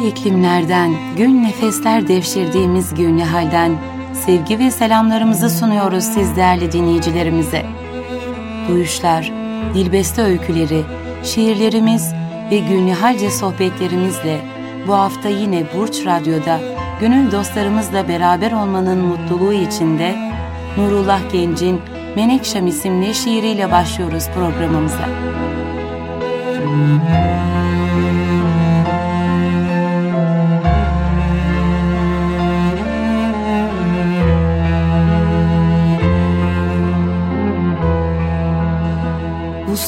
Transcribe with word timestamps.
güzel 0.00 0.12
iklimlerden, 0.12 0.94
gün 1.16 1.44
nefesler 1.44 2.08
devşirdiğimiz 2.08 2.94
günlü 2.94 3.22
halden 3.22 3.72
sevgi 4.14 4.58
ve 4.58 4.70
selamlarımızı 4.70 5.50
sunuyoruz 5.50 6.04
siz 6.04 6.36
değerli 6.36 6.72
dinleyicilerimize. 6.72 7.66
Duyuşlar, 8.68 9.32
dilbeste 9.74 10.22
öyküleri, 10.22 10.82
şiirlerimiz 11.24 12.12
ve 12.50 12.58
günlühalce 12.58 13.30
sohbetlerimizle 13.30 14.40
bu 14.86 14.94
hafta 14.94 15.28
yine 15.28 15.64
Burç 15.76 16.06
Radyo'da 16.06 16.60
gönül 17.00 17.32
dostlarımızla 17.32 18.08
beraber 18.08 18.52
olmanın 18.52 18.98
mutluluğu 18.98 19.52
içinde 19.52 20.16
Nurullah 20.76 21.20
Genc'in 21.32 21.80
Menekşem 22.16 22.66
isimli 22.66 23.14
şiiriyle 23.14 23.70
başlıyoruz 23.70 24.26
programımıza. 24.34 25.08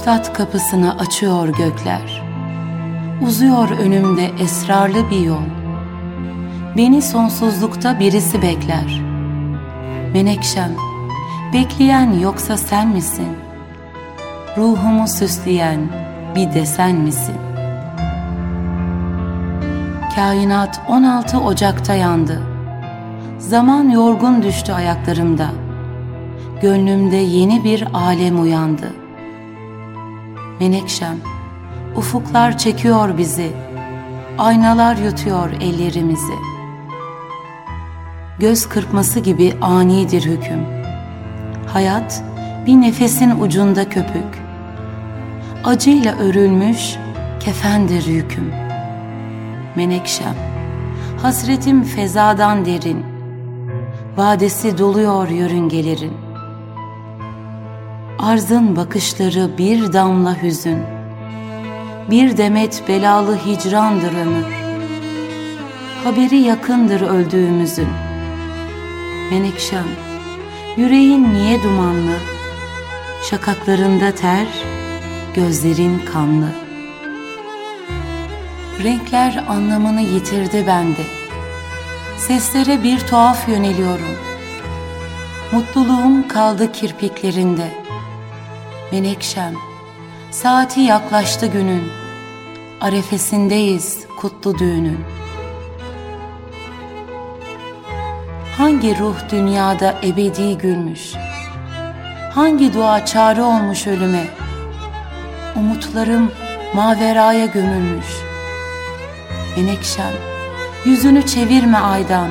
Vuslat 0.03 0.33
kapısını 0.33 0.99
açıyor 0.99 1.49
gökler. 1.49 2.23
Uzuyor 3.27 3.71
önümde 3.71 4.31
esrarlı 4.41 5.11
bir 5.11 5.21
yol. 5.21 5.43
Beni 6.77 7.03
sonsuzlukta 7.03 8.01
birisi 8.01 8.43
bekler. 8.43 9.01
Menekşem, 10.15 10.71
bekleyen 11.53 12.13
yoksa 12.13 12.57
sen 12.57 12.89
misin? 12.89 13.29
Ruhumu 14.57 15.09
süsleyen 15.09 15.81
bir 16.35 16.53
desen 16.53 16.97
misin? 16.97 17.37
Kainat 20.15 20.81
16 20.89 21.41
Ocak'ta 21.41 21.95
yandı. 21.95 22.43
Zaman 23.39 23.91
yorgun 23.91 24.43
düştü 24.43 24.73
ayaklarımda. 24.73 25.51
Gönlümde 26.63 27.17
yeni 27.17 27.65
bir 27.65 27.87
alem 27.95 28.43
uyandı. 28.43 29.02
Menekşem, 30.63 31.17
ufuklar 31.97 32.59
çekiyor 32.59 33.19
bizi, 33.19 33.53
aynalar 34.39 34.97
yutuyor 34.97 35.51
ellerimizi. 35.51 36.33
Göz 38.39 38.69
kırpması 38.69 39.21
gibi 39.21 39.55
anidir 39.61 40.23
hüküm. 40.25 40.67
Hayat 41.67 42.25
bir 42.67 42.73
nefesin 42.73 43.41
ucunda 43.41 43.89
köpük. 43.89 44.43
Acıyla 45.65 46.19
örülmüş 46.19 46.97
kefendir 47.41 48.07
yüküm. 48.07 48.53
Menekşem, 49.77 50.35
hasretim 51.23 51.83
fezadan 51.83 52.65
derin. 52.67 53.05
Vadesi 54.17 54.79
doluyor 54.79 55.29
yörüngelerin. 55.29 56.22
Arzın 58.23 58.77
bakışları 58.77 59.59
bir 59.59 59.93
damla 59.93 60.43
hüzün. 60.43 60.79
Bir 62.11 62.37
demet 62.37 62.89
belalı 62.89 63.37
hicrandır 63.37 64.13
ömür. 64.13 64.47
Haberi 66.05 66.37
yakındır 66.37 67.01
öldüğümüzün. 67.01 67.89
Menekşem, 69.31 69.87
yüreğin 70.77 71.35
niye 71.35 71.63
dumanlı? 71.63 72.17
Şakaklarında 73.31 74.15
ter, 74.15 74.47
gözlerin 75.35 75.99
kanlı. 75.99 76.49
Renkler 78.85 79.45
anlamını 79.49 80.03
yitirdi 80.03 80.65
bende. 80.67 81.05
Seslere 82.19 82.83
bir 82.83 82.99
tuhaf 82.99 83.49
yöneliyorum. 83.49 84.17
Mutluluğum 85.53 86.29
kaldı 86.29 86.73
kirpiklerinde. 86.73 87.82
Menekşem, 88.93 89.55
saati 90.31 90.81
yaklaştı 90.81 91.47
günün. 91.47 91.83
Arefesindeyiz 92.81 94.07
kutlu 94.21 94.59
düğünün. 94.59 95.01
Hangi 98.59 98.99
ruh 98.99 99.15
dünyada 99.31 99.95
ebedi 100.05 100.59
gülmüş? 100.59 101.13
Hangi 102.35 102.75
dua 102.75 103.07
çare 103.07 103.43
olmuş 103.43 103.87
ölüme? 103.87 104.27
Umutlarım 105.57 106.33
maveraya 106.75 107.47
gömülmüş. 107.47 108.09
Menekşem, 109.57 110.13
yüzünü 110.85 111.27
çevirme 111.27 111.79
aydan. 111.79 112.29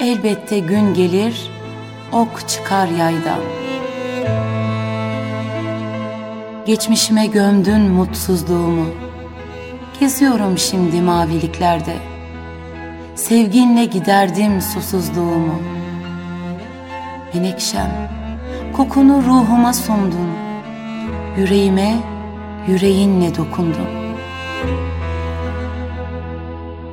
Elbette 0.00 0.58
gün 0.58 0.94
gelir, 0.94 1.50
ok 2.12 2.48
çıkar 2.48 2.86
yaydan. 2.86 3.63
Geçmişime 6.66 7.26
gömdün 7.26 7.80
mutsuzluğumu. 7.80 8.86
Geziyorum 10.00 10.58
şimdi 10.58 11.02
maviliklerde. 11.02 11.96
Sevginle 13.14 13.84
giderdim 13.84 14.60
susuzluğumu. 14.60 15.62
Menekşem, 17.34 18.10
kokunu 18.76 19.22
ruhuma 19.22 19.72
sundun. 19.72 20.28
Yüreğime 21.38 21.96
yüreğinle 22.68 23.36
dokundun. 23.36 23.88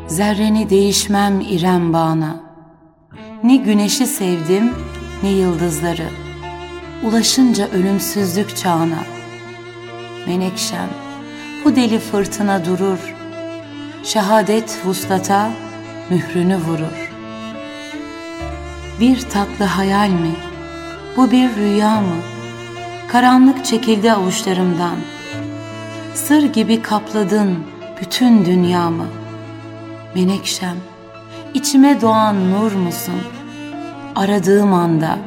Zerreni 0.08 0.70
değişmem 0.70 1.42
İrem 1.42 1.94
bağına. 1.94 2.36
Ne 3.44 3.56
güneşi 3.56 4.08
sevdim 4.08 4.74
ne 5.24 5.30
yıldızları. 5.30 6.08
Ulaşınca 7.04 7.68
ölümsüzlük 7.68 8.58
çağına. 8.58 9.21
Menekşem, 10.28 10.90
bu 11.66 11.76
deli 11.76 12.00
fırtına 12.00 12.66
durur. 12.66 13.16
Şehadet 14.04 14.80
vuslata 14.86 15.50
mührünü 16.10 16.58
vurur. 16.58 17.12
Bir 19.00 19.22
tatlı 19.30 19.66
hayal 19.66 20.10
mi? 20.10 20.32
Bu 21.18 21.32
bir 21.32 21.56
rüya 21.56 22.02
mı? 22.02 22.16
Karanlık 23.08 23.66
çekildi 23.66 24.12
avuçlarımdan. 24.12 24.96
Sır 26.14 26.44
gibi 26.44 26.82
kapladın 26.82 27.58
bütün 28.02 28.46
dünyamı. 28.46 29.06
Menekşem, 30.16 30.78
içime 31.54 32.02
doğan 32.02 32.52
nur 32.52 32.72
musun? 32.72 33.22
Aradığım 34.16 34.74
anda 34.74 35.20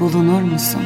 bulunur 0.00 0.42
musun? 0.42 0.82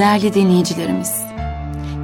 Değerli 0.00 0.34
dinleyicilerimiz, 0.34 1.22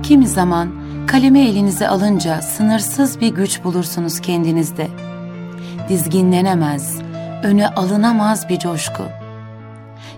kimi 0.03 0.29
zaman 0.29 0.71
kalemi 1.07 1.41
elinize 1.41 1.89
alınca 1.89 2.43
sınırsız 2.43 3.21
bir 3.21 3.29
güç 3.29 3.65
bulursunuz 3.65 4.21
kendinizde. 4.21 4.89
Dizginlenemez, 5.89 6.99
öne 7.43 7.69
alınamaz 7.69 8.49
bir 8.49 8.59
coşku. 8.59 9.03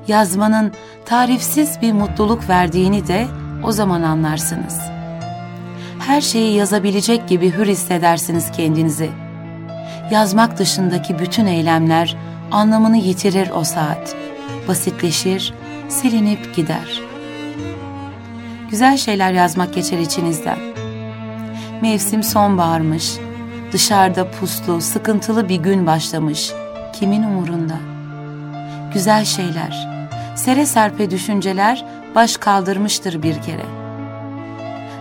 Yazmanın 0.08 0.72
tarifsiz 1.06 1.82
bir 1.82 1.92
mutluluk 1.92 2.48
verdiğini 2.48 3.06
de 3.06 3.26
o 3.64 3.72
zaman 3.72 4.02
anlarsınız. 4.02 4.80
Her 5.98 6.20
şeyi 6.20 6.54
yazabilecek 6.54 7.28
gibi 7.28 7.52
hür 7.52 7.66
hissedersiniz 7.66 8.50
kendinizi. 8.52 9.10
Yazmak 10.10 10.58
dışındaki 10.58 11.18
bütün 11.18 11.46
eylemler 11.46 12.16
anlamını 12.50 12.96
yitirir 12.96 13.50
o 13.50 13.64
saat. 13.64 14.16
Basitleşir, 14.68 15.54
silinip 15.88 16.56
gider. 16.56 17.07
Güzel 18.70 18.96
şeyler 18.96 19.32
yazmak 19.32 19.74
geçer 19.74 19.98
içinizden. 19.98 20.58
Mevsim 21.82 22.22
sonbaharmış, 22.22 23.18
dışarıda 23.72 24.30
puslu, 24.30 24.80
sıkıntılı 24.80 25.48
bir 25.48 25.56
gün 25.56 25.86
başlamış. 25.86 26.52
Kimin 26.92 27.22
umurunda? 27.22 27.76
Güzel 28.94 29.24
şeyler, 29.24 29.88
sere 30.36 30.66
serpe 30.66 31.10
düşünceler 31.10 31.84
baş 32.14 32.36
kaldırmıştır 32.36 33.22
bir 33.22 33.42
kere. 33.42 33.66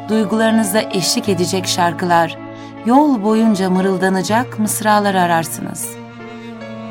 Duygularınıza 0.10 0.82
eşlik 0.82 1.30
edecek 1.30 1.68
şarkılar, 1.68 2.38
yol 2.86 3.24
boyunca 3.24 3.70
mırıldanacak 3.70 4.60
mısralar 4.60 5.16
ararsınız. 5.16 5.90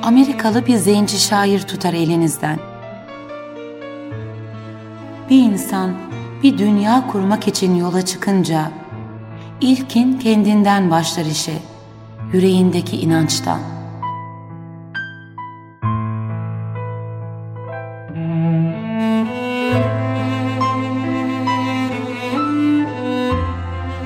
Amerikalı 0.03 0.67
bir 0.67 0.77
zenci 0.77 1.19
şair 1.19 1.61
tutar 1.63 1.93
elinizden. 1.93 2.59
Bir 5.31 5.39
insan 5.39 5.91
bir 6.47 6.59
dünya 6.59 7.07
kurmak 7.07 7.49
için 7.49 7.75
yola 7.75 8.05
çıkınca 8.05 8.71
ilkin 9.61 10.19
kendinden 10.19 10.91
başlar 10.91 11.25
işe, 11.25 11.53
yüreğindeki 12.33 12.97
inançtan. 12.97 13.59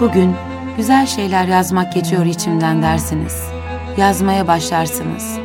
Bugün 0.00 0.34
güzel 0.76 1.06
şeyler 1.06 1.44
yazmak 1.44 1.92
geçiyor 1.92 2.26
içimden 2.26 2.82
dersiniz. 2.82 3.42
Yazmaya 3.96 4.46
başlarsınız. 4.46 5.38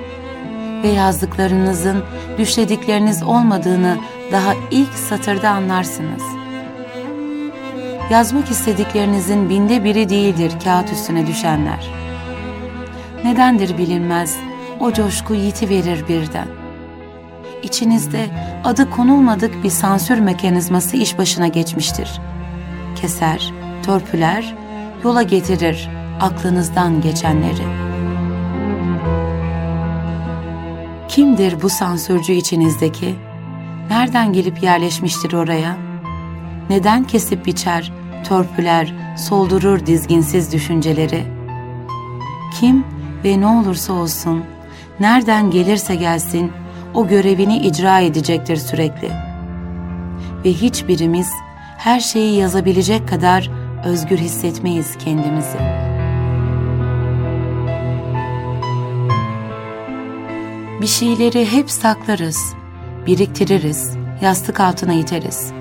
Ve 0.83 0.87
yazdıklarınızın 0.87 2.03
düşledikleriniz 2.37 3.23
olmadığını 3.23 3.97
daha 4.31 4.53
ilk 4.71 4.93
satırda 4.93 5.49
anlarsınız.'' 5.49 6.44
Yazmak 8.09 8.51
istediklerinizin 8.51 9.49
binde 9.49 9.83
biri 9.83 10.09
değildir 10.09 10.53
kağıt 10.63 10.91
üstüne 10.91 11.27
düşenler. 11.27 11.89
Nedendir 13.23 13.77
bilinmez, 13.77 14.37
o 14.79 14.93
coşku 14.93 15.33
yiti 15.33 15.69
verir 15.69 16.07
birden. 16.07 16.47
İçinizde 17.63 18.25
adı 18.63 18.89
konulmadık 18.89 19.63
bir 19.63 19.69
sansür 19.69 20.19
mekanizması 20.19 20.97
iş 20.97 21.17
başına 21.17 21.47
geçmiştir. 21.47 22.21
Keser, 22.95 23.53
törpüler, 23.83 24.55
yola 25.03 25.21
getirir 25.21 25.89
aklınızdan 26.21 27.01
geçenleri. 27.01 27.85
Kimdir 31.07 31.61
bu 31.61 31.69
sansürcü 31.69 32.33
içinizdeki? 32.33 33.15
Nereden 33.89 34.33
gelip 34.33 34.63
yerleşmiştir 34.63 35.33
oraya? 35.33 35.84
Neden 36.69 37.03
kesip 37.03 37.45
biçer, 37.45 37.91
törpüler, 38.23 38.93
soldurur 39.17 39.85
dizginsiz 39.85 40.53
düşünceleri? 40.53 41.23
Kim 42.59 42.85
ve 43.23 43.41
ne 43.41 43.47
olursa 43.47 43.93
olsun, 43.93 44.43
nereden 44.99 45.51
gelirse 45.51 45.95
gelsin, 45.95 46.51
o 46.93 47.07
görevini 47.07 47.57
icra 47.57 47.99
edecektir 47.99 48.55
sürekli. 48.55 49.09
Ve 50.45 50.53
hiçbirimiz 50.53 51.31
her 51.77 51.99
şeyi 51.99 52.37
yazabilecek 52.37 53.07
kadar 53.07 53.51
özgür 53.85 54.17
hissetmeyiz 54.17 54.97
kendimizi. 54.97 55.57
Bir 60.81 60.87
şeyleri 60.87 61.51
hep 61.51 61.71
saklarız, 61.71 62.53
biriktiririz, 63.07 63.97
yastık 64.21 64.59
altına 64.59 64.93
iteriz. 64.93 65.51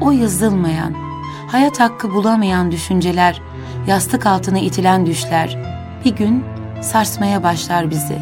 O 0.00 0.10
yazılmayan, 0.10 0.94
hayat 1.46 1.80
hakkı 1.80 2.14
bulamayan 2.14 2.72
düşünceler, 2.72 3.42
yastık 3.86 4.26
altına 4.26 4.58
itilen 4.58 5.06
düşler 5.06 5.58
bir 6.04 6.16
gün 6.16 6.44
sarsmaya 6.80 7.42
başlar 7.42 7.90
bizi. 7.90 8.18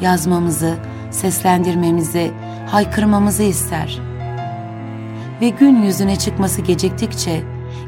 Yazmamızı, 0.00 0.74
seslendirmemizi, 1.10 2.32
haykırmamızı 2.70 3.42
ister. 3.42 4.00
Ve 5.40 5.48
gün 5.48 5.82
yüzüne 5.82 6.16
çıkması 6.16 6.62
geciktikçe 6.62 7.42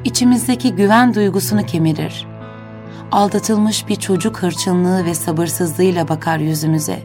içimizdeki 0.04 0.74
güven 0.74 1.14
duygusunu 1.14 1.66
kemirir. 1.66 2.26
Aldatılmış 3.12 3.88
bir 3.88 3.96
çocuk 3.96 4.42
hırçınlığı 4.42 5.04
ve 5.04 5.14
sabırsızlığıyla 5.14 6.08
bakar 6.08 6.38
yüzümüze. 6.38 6.98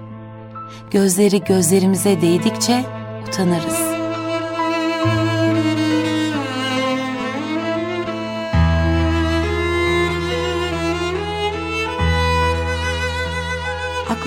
Gözleri 0.91 1.43
gözlerimize 1.43 2.21
değdikçe 2.21 2.85
utanırız. 3.27 3.88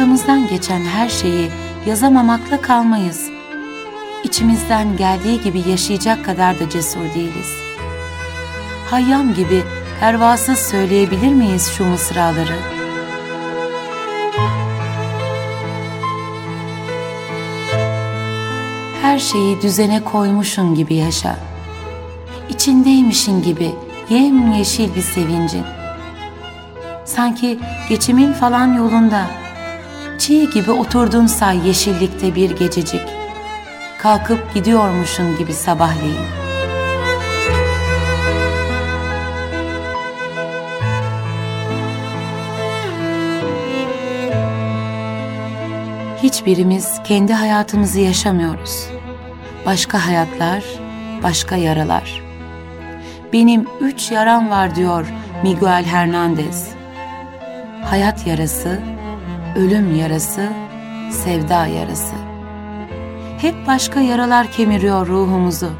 Aklımızdan 0.03 0.49
geçen 0.49 0.81
her 0.81 1.09
şeyi 1.09 1.51
yazamamakla 1.87 2.61
kalmayız. 2.61 3.31
İçimizden 4.25 4.97
geldiği 4.97 5.41
gibi 5.41 5.69
yaşayacak 5.71 6.25
kadar 6.25 6.61
da 6.61 6.71
cesur 6.71 7.15
değiliz. 7.15 7.57
Hayyam 8.91 9.35
gibi 9.35 9.63
pervasız 10.01 10.59
söyleyebilir 10.59 11.35
miyiz 11.35 11.73
şu 11.77 11.85
mısraları? 11.85 12.57
Her 19.03 19.19
şeyi 19.19 19.63
düzene 19.63 20.05
koymuşun 20.05 20.75
gibi 20.75 20.95
yaşa. 20.95 21.37
İçindeymişin 22.49 23.43
gibi 23.43 23.71
yem 24.11 24.53
yeşil 24.53 24.95
bir 24.95 25.03
sevincin. 25.03 25.65
Sanki 27.05 27.59
geçimin 27.89 28.33
falan 28.33 28.75
yolunda 28.75 29.42
çiğ 30.23 30.51
gibi 30.51 30.71
oturdun 30.71 31.27
say 31.27 31.69
yeşillikte 31.69 32.35
bir 32.35 32.51
gececik. 32.51 33.01
Kalkıp 33.99 34.55
gidiyormuşun 34.55 35.39
gibi 35.39 35.53
sabahleyin. 35.53 36.27
Hiçbirimiz 46.23 47.01
kendi 47.05 47.33
hayatımızı 47.33 48.01
yaşamıyoruz. 48.01 48.87
Başka 49.67 50.07
hayatlar, 50.07 50.65
başka 51.23 51.57
yaralar. 51.57 52.23
Benim 53.33 53.67
üç 53.81 54.11
yaram 54.11 54.51
var 54.51 54.75
diyor 54.75 55.07
Miguel 55.43 55.85
Hernandez. 55.85 56.69
Hayat 57.85 58.27
yarası, 58.27 58.81
ölüm 59.57 59.95
yarası, 59.95 60.53
sevda 61.11 61.67
yarası. 61.67 62.15
Hep 63.39 63.55
başka 63.67 64.01
yaralar 64.01 64.53
kemiriyor 64.53 65.07
ruhumuzu. 65.07 65.71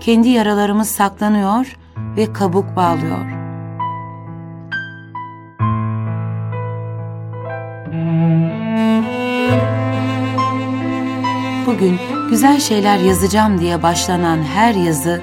Kendi 0.00 0.28
yaralarımız 0.28 0.88
saklanıyor 0.88 1.76
ve 2.16 2.32
kabuk 2.32 2.76
bağlıyor. 2.76 3.26
Bugün 11.66 11.98
güzel 12.30 12.60
şeyler 12.60 12.98
yazacağım 12.98 13.60
diye 13.60 13.82
başlanan 13.82 14.38
her 14.42 14.74
yazı 14.74 15.20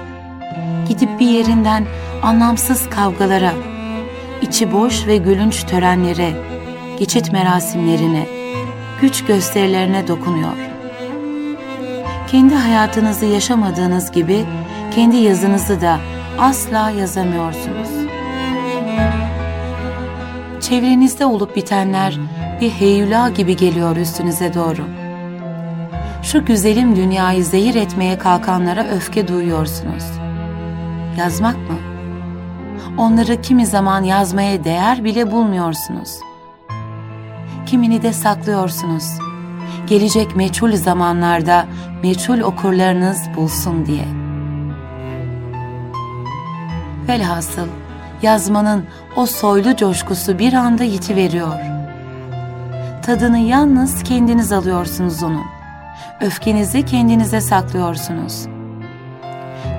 gidip 0.88 1.20
bir 1.20 1.28
yerinden 1.28 1.86
anlamsız 2.24 2.90
kavgalara, 2.90 3.54
içi 4.42 4.72
boş 4.72 5.08
ve 5.08 5.18
gülünç 5.18 5.64
törenlere, 5.64 6.34
geçit 7.00 7.32
merasimlerine, 7.32 8.26
güç 9.02 9.26
gösterilerine 9.26 10.08
dokunuyor. 10.08 10.58
Kendi 12.32 12.56
hayatınızı 12.56 13.26
yaşamadığınız 13.26 14.12
gibi 14.12 14.46
kendi 14.96 15.18
yazınızı 15.18 15.82
da 15.82 16.00
asla 16.40 16.90
yazamıyorsunuz. 16.90 17.90
Çevrenizde 20.62 21.26
olup 21.26 21.56
bitenler 21.56 22.20
bir 22.62 22.70
heyula 22.70 23.30
gibi 23.30 23.56
geliyor 23.56 23.96
üstünüze 23.96 24.54
doğru. 24.54 24.84
Şu 26.24 26.46
güzelim 26.46 26.96
dünyayı 26.96 27.46
zehir 27.46 27.76
etmeye 27.76 28.18
kalkanlara 28.18 28.88
öfke 28.88 29.28
duyuyorsunuz. 29.28 30.04
Yazmak 31.18 31.56
mı? 31.56 31.78
Onları 32.98 33.42
kimi 33.42 33.66
zaman 33.66 34.04
yazmaya 34.04 34.64
değer 34.64 35.04
bile 35.04 35.32
bulmuyorsunuz.'' 35.32 36.29
Kimini 37.70 38.02
de 38.02 38.14
saklıyorsunuz. 38.14 39.04
Gelecek 39.88 40.36
meçhul 40.36 40.76
zamanlarda 40.76 41.66
meçhul 42.04 42.40
okurlarınız 42.40 43.18
bulsun 43.36 43.86
diye. 43.86 44.06
Velhasıl 47.08 47.68
yazmanın 48.22 48.86
o 49.16 49.26
soylu 49.26 49.76
coşkusu 49.76 50.40
bir 50.40 50.54
anda 50.54 50.84
yitiveriyor. 50.84 51.60
Tadını 53.06 53.40
yalnız 53.40 54.04
kendiniz 54.04 54.52
alıyorsunuz 54.52 55.24
onun. 55.24 55.46
Öfkenizi 56.22 56.86
kendinize 56.86 57.42
saklıyorsunuz. 57.42 58.46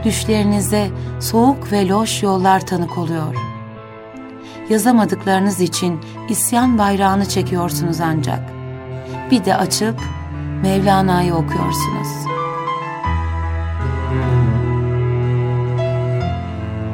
Düşlerinize 0.04 0.90
soğuk 1.20 1.72
ve 1.72 1.88
loş 1.88 2.22
yollar 2.22 2.66
tanık 2.66 2.98
oluyor.'' 2.98 3.49
Yazamadıklarınız 4.70 5.60
için 5.60 6.00
isyan 6.28 6.78
bayrağını 6.78 7.28
çekiyorsunuz 7.28 8.00
ancak. 8.00 8.40
Bir 9.30 9.44
de 9.44 9.56
açıp 9.56 10.00
Mevlana'yı 10.62 11.34
okuyorsunuz. 11.34 12.08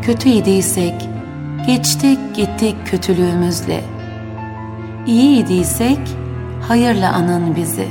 Kötü 0.03 0.29
idiysek, 0.29 1.09
geçtik 1.67 2.19
gittik 2.35 2.77
kötülüğümüzle. 2.87 3.85
İyi 5.07 5.45
idiysek, 5.45 5.99
hayırla 6.69 7.13
anın 7.13 7.57
bizi. 7.57 7.89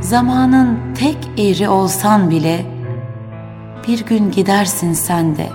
Zamanın 0.00 0.78
tek 0.94 1.16
eri 1.38 1.68
olsan 1.68 2.30
bile, 2.30 2.66
bir 3.88 4.06
gün 4.06 4.30
gidersin 4.30 4.92
sen 4.92 5.36
de, 5.36 5.48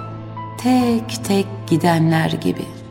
tek 0.58 1.26
tek 1.26 1.48
gidenler 1.68 2.32
gibi.'' 2.32 2.83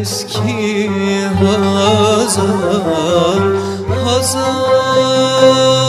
eski 0.02 0.88
hazan 1.40 2.52
hazan 4.06 5.89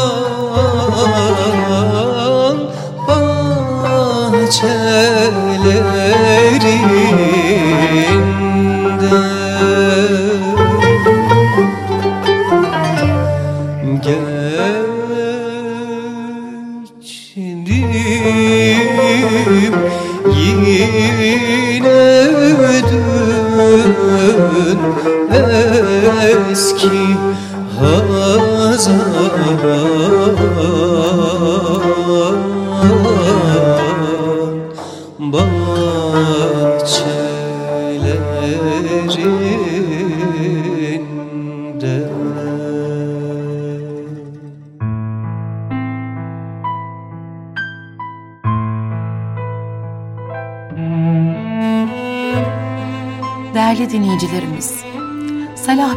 eski 26.22 27.16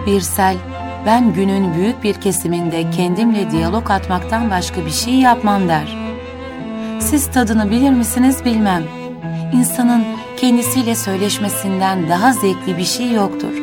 Salah 0.04 0.16
Birsel, 0.16 0.58
ben 1.06 1.34
günün 1.34 1.74
büyük 1.74 2.04
bir 2.04 2.14
kesiminde 2.14 2.92
kendimle 2.92 3.52
diyalog 3.52 3.92
atmaktan 3.92 4.50
başka 4.50 4.86
bir 4.86 4.92
şey 4.92 5.14
yapmam 5.14 5.68
der. 5.68 5.98
Siz 7.00 7.32
tadını 7.32 7.72
bilir 7.72 7.90
misiniz 7.90 8.46
bilmem. 8.46 8.84
İnsanın 9.54 10.04
kendisiyle 10.38 10.96
söyleşmesinden 10.96 12.10
daha 12.10 12.34
zevkli 12.34 12.78
bir 12.78 12.84
şey 12.84 13.12
yoktur. 13.12 13.54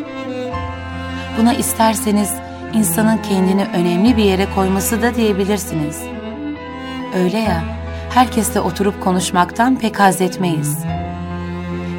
Buna 1.38 1.54
isterseniz 1.54 2.34
insanın 2.74 3.18
kendini 3.28 3.64
önemli 3.74 4.16
bir 4.16 4.24
yere 4.24 4.46
koyması 4.54 5.02
da 5.02 5.14
diyebilirsiniz. 5.14 6.02
Öyle 7.14 7.38
ya, 7.38 7.64
herkesle 8.14 8.60
oturup 8.60 9.02
konuşmaktan 9.02 9.76
pek 9.76 10.00
haz 10.00 10.20
etmeyiz. 10.20 10.78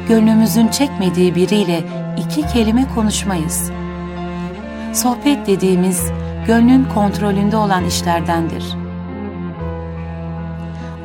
Gönlümüzün 0.08 0.68
çekmediği 0.68 1.34
biriyle 1.34 1.84
iki 2.18 2.46
kelime 2.52 2.86
konuşmayız. 2.94 3.81
Sohbet 4.92 5.46
dediğimiz 5.46 6.10
gönlün 6.46 6.84
kontrolünde 6.84 7.56
olan 7.56 7.84
işlerdendir. 7.84 8.64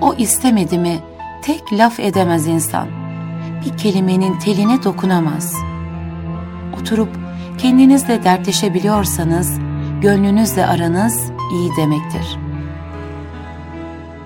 O 0.01 0.15
istemedi 0.15 0.79
mi 0.79 0.99
tek 1.41 1.73
laf 1.73 1.99
edemez 1.99 2.47
insan. 2.47 2.87
bir 3.65 3.77
kelimenin 3.77 4.39
teline 4.39 4.83
dokunamaz. 4.83 5.55
Oturup 6.81 7.09
kendinizle 7.57 8.23
dertleşebiliyorsanız, 8.23 9.59
gönlünüzle 10.01 10.65
aranız 10.65 11.31
iyi 11.51 11.71
demektir. 11.77 12.37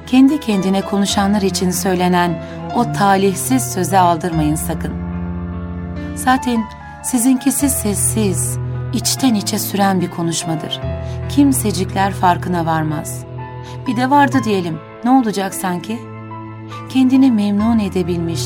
Kendi 0.08 0.39
kendine 0.39 0.82
konuşanlar 0.82 1.41
için 1.41 1.72
söylenen 1.72 2.44
o 2.75 2.91
talihsiz 2.91 3.63
söze 3.74 4.00
aldırmayın 4.00 4.56
sakın. 4.56 4.94
Zaten 6.15 6.63
sizinkisi 7.03 7.70
sessiz, 7.70 8.58
içten 8.94 9.36
içe 9.36 9.60
süren 9.60 10.02
bir 10.02 10.12
konuşmadır. 10.12 10.82
Kimsecikler 11.30 12.14
farkına 12.14 12.66
varmaz. 12.66 13.26
Bir 13.88 13.98
de 13.98 14.10
vardı 14.10 14.38
diyelim, 14.44 14.80
ne 15.04 15.10
olacak 15.10 15.54
sanki? 15.54 16.00
Kendini 16.90 17.32
memnun 17.32 17.80
edebilmiş, 17.80 18.42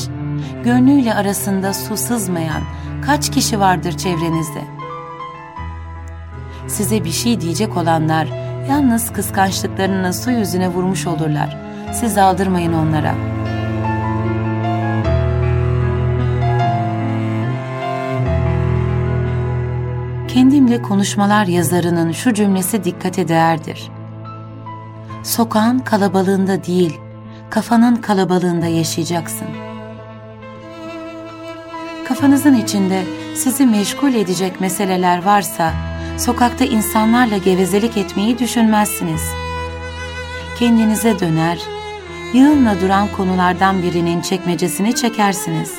gönlüyle 0.64 1.14
arasında 1.14 1.74
su 1.74 1.96
sızmayan 1.96 2.62
kaç 3.06 3.30
kişi 3.30 3.60
vardır 3.60 3.96
çevrenizde? 3.96 4.64
Size 6.68 7.04
bir 7.04 7.12
şey 7.12 7.40
diyecek 7.40 7.76
olanlar 7.76 8.28
yalnız 8.68 9.12
kıskançlıklarını 9.12 10.14
su 10.14 10.30
yüzüne 10.30 10.68
vurmuş 10.68 11.06
olurlar. 11.06 11.58
Siz 11.92 12.18
aldırmayın 12.18 12.72
onlara.'' 12.72 13.45
Kendimle 20.36 20.82
konuşmalar 20.82 21.46
yazarının 21.46 22.12
şu 22.12 22.34
cümlesi 22.34 22.84
dikkate 22.84 23.28
değerdir. 23.28 23.90
Sokağın 25.24 25.78
kalabalığında 25.78 26.64
değil, 26.64 27.00
kafanın 27.50 27.96
kalabalığında 27.96 28.66
yaşayacaksın. 28.66 29.46
Kafanızın 32.08 32.54
içinde 32.54 33.02
sizi 33.34 33.66
meşgul 33.66 34.14
edecek 34.14 34.60
meseleler 34.60 35.24
varsa, 35.24 35.72
sokakta 36.18 36.64
insanlarla 36.64 37.36
gevezelik 37.36 37.96
etmeyi 37.96 38.38
düşünmezsiniz. 38.38 39.22
Kendinize 40.58 41.20
döner, 41.20 41.58
yığınla 42.34 42.80
duran 42.80 43.08
konulardan 43.16 43.82
birinin 43.82 44.20
çekmecesini 44.20 44.94
çekersiniz. 44.94 45.74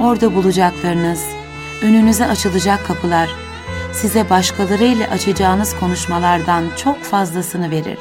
Orada 0.00 0.34
bulacaklarınız, 0.34 1.37
önünüze 1.82 2.26
açılacak 2.26 2.86
kapılar 2.86 3.30
size 3.92 4.30
başkalarıyla 4.30 5.06
açacağınız 5.06 5.76
konuşmalardan 5.80 6.64
çok 6.76 7.02
fazlasını 7.02 7.70
verir. 7.70 7.98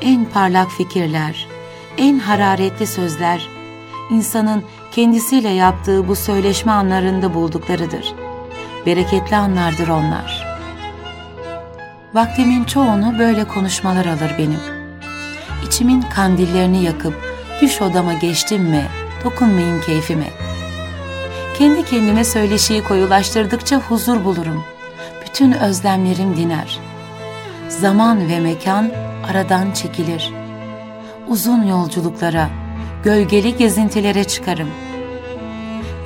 En 0.00 0.24
parlak 0.24 0.70
fikirler, 0.70 1.48
en 1.98 2.18
hararetli 2.18 2.86
sözler 2.86 3.48
insanın 4.10 4.64
kendisiyle 4.92 5.48
yaptığı 5.48 6.08
bu 6.08 6.16
söyleşme 6.16 6.72
anlarında 6.72 7.34
bulduklarıdır. 7.34 8.14
Bereketli 8.86 9.36
anlardır 9.36 9.88
onlar. 9.88 10.46
Vaktimin 12.14 12.64
çoğunu 12.64 13.18
böyle 13.18 13.44
konuşmalar 13.44 14.06
alır 14.06 14.34
benim. 14.38 14.60
İçimin 15.66 16.02
kandillerini 16.02 16.84
yakıp 16.84 17.14
düş 17.60 17.82
odama 17.82 18.12
geçtim 18.12 18.62
mi, 18.62 18.86
dokunmayın 19.24 19.80
keyfime.'' 19.80 20.45
Kendi 21.58 21.84
kendime 21.84 22.24
söyleşiyi 22.24 22.84
koyulaştırdıkça 22.84 23.76
huzur 23.76 24.24
bulurum. 24.24 24.64
Bütün 25.26 25.52
özlemlerim 25.52 26.36
diner. 26.36 26.80
Zaman 27.68 28.28
ve 28.28 28.40
mekan 28.40 28.90
aradan 29.30 29.72
çekilir. 29.72 30.32
Uzun 31.28 31.62
yolculuklara, 31.62 32.48
gölgeli 33.04 33.56
gezintilere 33.56 34.24
çıkarım. 34.24 34.68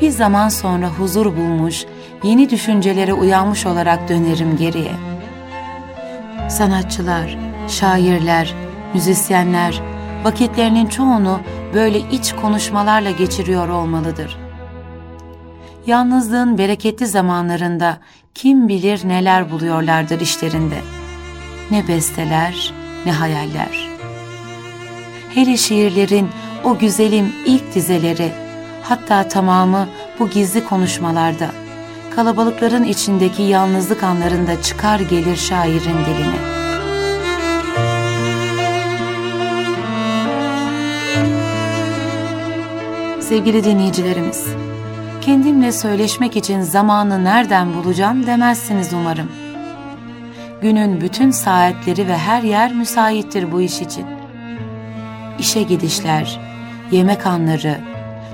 Bir 0.00 0.10
zaman 0.10 0.48
sonra 0.48 0.88
huzur 0.88 1.26
bulmuş, 1.26 1.84
yeni 2.22 2.50
düşüncelere 2.50 3.12
uyanmış 3.12 3.66
olarak 3.66 4.08
dönerim 4.08 4.56
geriye. 4.56 4.92
Sanatçılar, 6.48 7.38
şairler, 7.68 8.54
müzisyenler 8.94 9.82
vakitlerinin 10.24 10.86
çoğunu 10.86 11.40
böyle 11.74 11.98
iç 11.98 12.32
konuşmalarla 12.32 13.10
geçiriyor 13.10 13.68
olmalıdır.'' 13.68 14.49
Yalnızlığın 15.90 16.58
bereketli 16.58 17.06
zamanlarında 17.06 17.98
kim 18.34 18.68
bilir 18.68 19.00
neler 19.04 19.50
buluyorlardır 19.50 20.20
işlerinde. 20.20 20.78
Ne 21.70 21.88
besteler, 21.88 22.72
ne 23.06 23.12
hayaller. 23.12 23.88
Hele 25.34 25.56
şiirlerin 25.56 26.28
o 26.64 26.78
güzelim 26.78 27.32
ilk 27.46 27.74
dizeleri, 27.74 28.32
hatta 28.82 29.28
tamamı 29.28 29.88
bu 30.18 30.30
gizli 30.30 30.64
konuşmalarda, 30.64 31.50
kalabalıkların 32.16 32.84
içindeki 32.84 33.42
yalnızlık 33.42 34.02
anlarında 34.02 34.62
çıkar 34.62 35.00
gelir 35.00 35.36
şairin 35.36 36.04
diline.'' 36.06 36.60
sevgili 43.30 43.64
dinleyicilerimiz 43.64 44.69
kendimle 45.20 45.72
söyleşmek 45.72 46.36
için 46.36 46.60
zamanı 46.60 47.24
nereden 47.24 47.74
bulacağım 47.74 48.26
demezsiniz 48.26 48.92
umarım. 48.92 49.32
Günün 50.62 51.00
bütün 51.00 51.30
saatleri 51.30 52.08
ve 52.08 52.18
her 52.18 52.42
yer 52.42 52.74
müsaittir 52.74 53.52
bu 53.52 53.60
iş 53.60 53.80
için. 53.80 54.06
İşe 55.38 55.62
gidişler, 55.62 56.40
yemek 56.90 57.26
anları, 57.26 57.80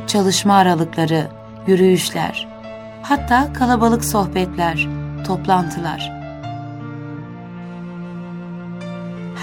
çalışma 0.07 0.55
aralıkları, 0.55 1.27
yürüyüşler, 1.67 2.49
hatta 3.03 3.53
kalabalık 3.53 4.05
sohbetler, 4.05 4.89
toplantılar. 5.27 6.13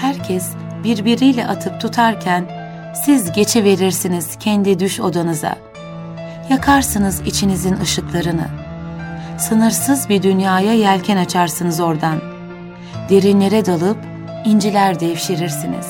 Herkes 0.00 0.52
birbiriyle 0.84 1.46
atıp 1.46 1.80
tutarken 1.80 2.44
siz 3.04 3.32
geçiverirsiniz 3.32 4.38
kendi 4.38 4.78
düş 4.78 5.00
odanıza.'' 5.00 5.73
Yakarsınız 6.48 7.20
içinizin 7.20 7.80
ışıklarını. 7.80 8.46
Sınırsız 9.38 10.08
bir 10.08 10.22
dünyaya 10.22 10.72
yelken 10.74 11.16
açarsınız 11.16 11.80
oradan. 11.80 12.20
Derinlere 13.10 13.66
dalıp 13.66 13.96
inciler 14.44 15.00
devşirirsiniz. 15.00 15.86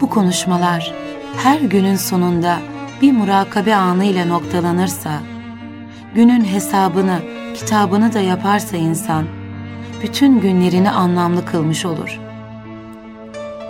Bu 0.00 0.10
konuşmalar 0.10 0.94
her 1.36 1.60
günün 1.60 1.96
sonunda 1.96 2.58
bir 3.02 3.12
murakabe 3.12 3.74
anıyla 3.74 4.24
noktalanırsa, 4.24 5.10
günün 6.14 6.44
hesabını, 6.44 7.18
kitabını 7.54 8.12
da 8.12 8.20
yaparsa 8.20 8.76
insan, 8.76 9.24
bütün 10.02 10.40
günlerini 10.40 10.90
anlamlı 10.90 11.44
kılmış 11.44 11.84
olur. 11.84 12.20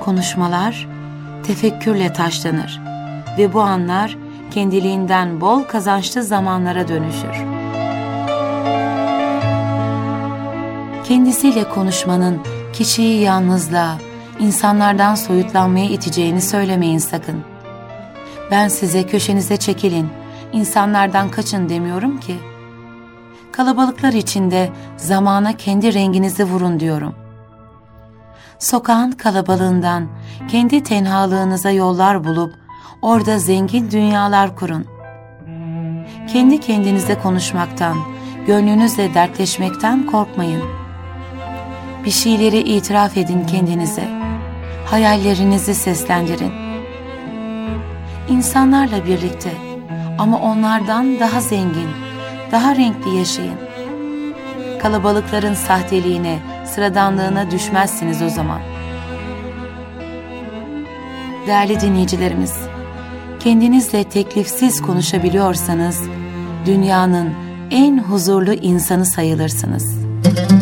Konuşmalar 0.00 0.88
tefekkürle 1.46 2.12
taşlanır 2.12 2.80
ve 3.38 3.52
bu 3.52 3.60
anlar 3.60 4.16
kendiliğinden 4.50 5.40
bol 5.40 5.62
kazançlı 5.62 6.22
zamanlara 6.22 6.88
dönüşür. 6.88 7.44
Kendisiyle 11.04 11.68
konuşmanın 11.68 12.40
kişiyi 12.72 13.20
yalnızlığa, 13.20 13.98
insanlardan 14.40 15.14
soyutlanmaya 15.14 15.84
iteceğini 15.84 16.40
söylemeyin 16.40 16.98
sakın. 16.98 17.44
Ben 18.50 18.68
size 18.68 19.06
köşenize 19.06 19.56
çekilin, 19.56 20.08
insanlardan 20.52 21.30
kaçın 21.30 21.68
demiyorum 21.68 22.20
ki. 22.20 22.36
Kalabalıklar 23.52 24.12
içinde 24.12 24.70
zamana 24.96 25.56
kendi 25.56 25.94
renginizi 25.94 26.44
vurun 26.44 26.80
diyorum. 26.80 27.14
Sokağın 28.58 29.12
kalabalığından 29.12 30.08
kendi 30.48 30.82
tenhalığınıza 30.82 31.70
yollar 31.70 32.24
bulup 32.24 32.60
Orada 33.02 33.38
zengin 33.38 33.90
dünyalar 33.90 34.56
kurun. 34.56 34.86
Kendi 36.32 36.60
kendinize 36.60 37.18
konuşmaktan, 37.18 37.96
gönlünüzle 38.46 39.14
dertleşmekten 39.14 40.06
korkmayın. 40.06 40.62
Bir 42.04 42.10
şeyleri 42.10 42.58
itiraf 42.58 43.16
edin 43.16 43.46
kendinize. 43.46 44.08
Hayallerinizi 44.86 45.74
seslendirin. 45.74 46.52
İnsanlarla 48.28 49.06
birlikte 49.06 49.50
ama 50.18 50.38
onlardan 50.38 51.20
daha 51.20 51.40
zengin, 51.40 51.88
daha 52.52 52.76
renkli 52.76 53.16
yaşayın. 53.16 53.58
Kalabalıkların 54.82 55.54
sahteliğine, 55.54 56.38
sıradanlığına 56.64 57.50
düşmezsiniz 57.50 58.22
o 58.22 58.28
zaman. 58.28 58.60
Değerli 61.46 61.80
dinleyicilerimiz, 61.80 62.69
kendinizle 63.40 64.05
teklifsiz 64.05 64.83
konuşabiliyorsanız 64.83 66.00
dünyanın 66.66 67.31
en 67.70 67.98
huzurlu 67.98 68.53
insanı 68.53 69.07
sayılırsınız.'' 69.07 70.60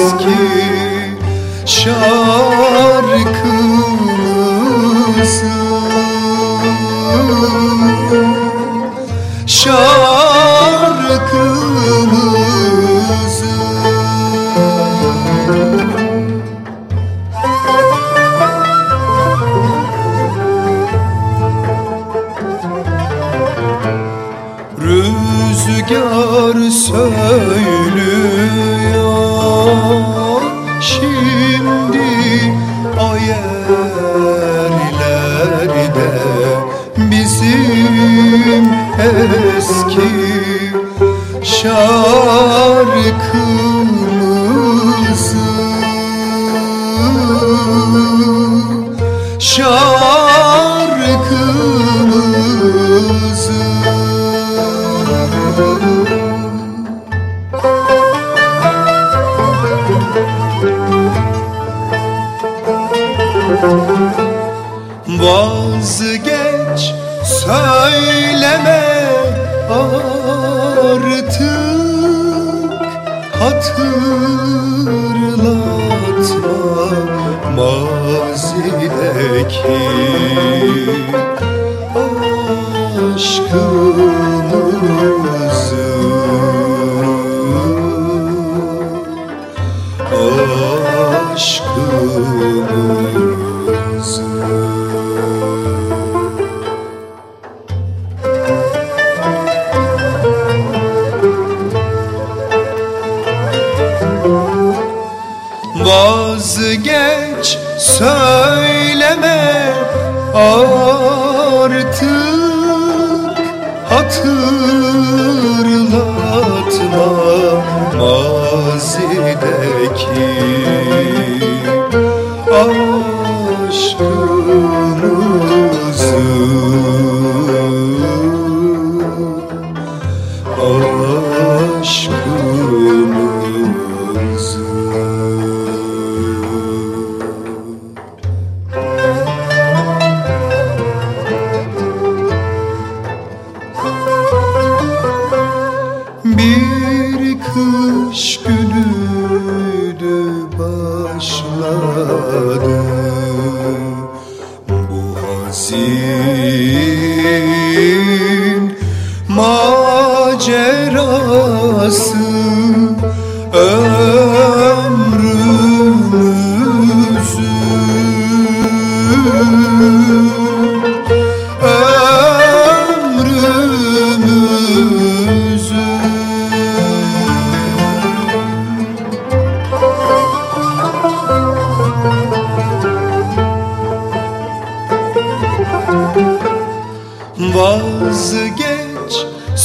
Eski 0.00 0.34
şarkımızı 1.66 2.34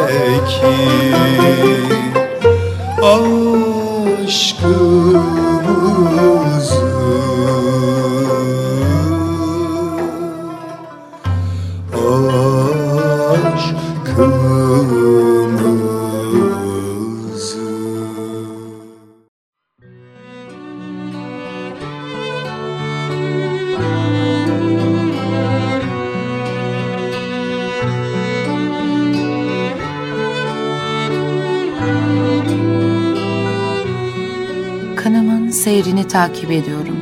takip 36.14 36.52
ediyorum. 36.52 36.98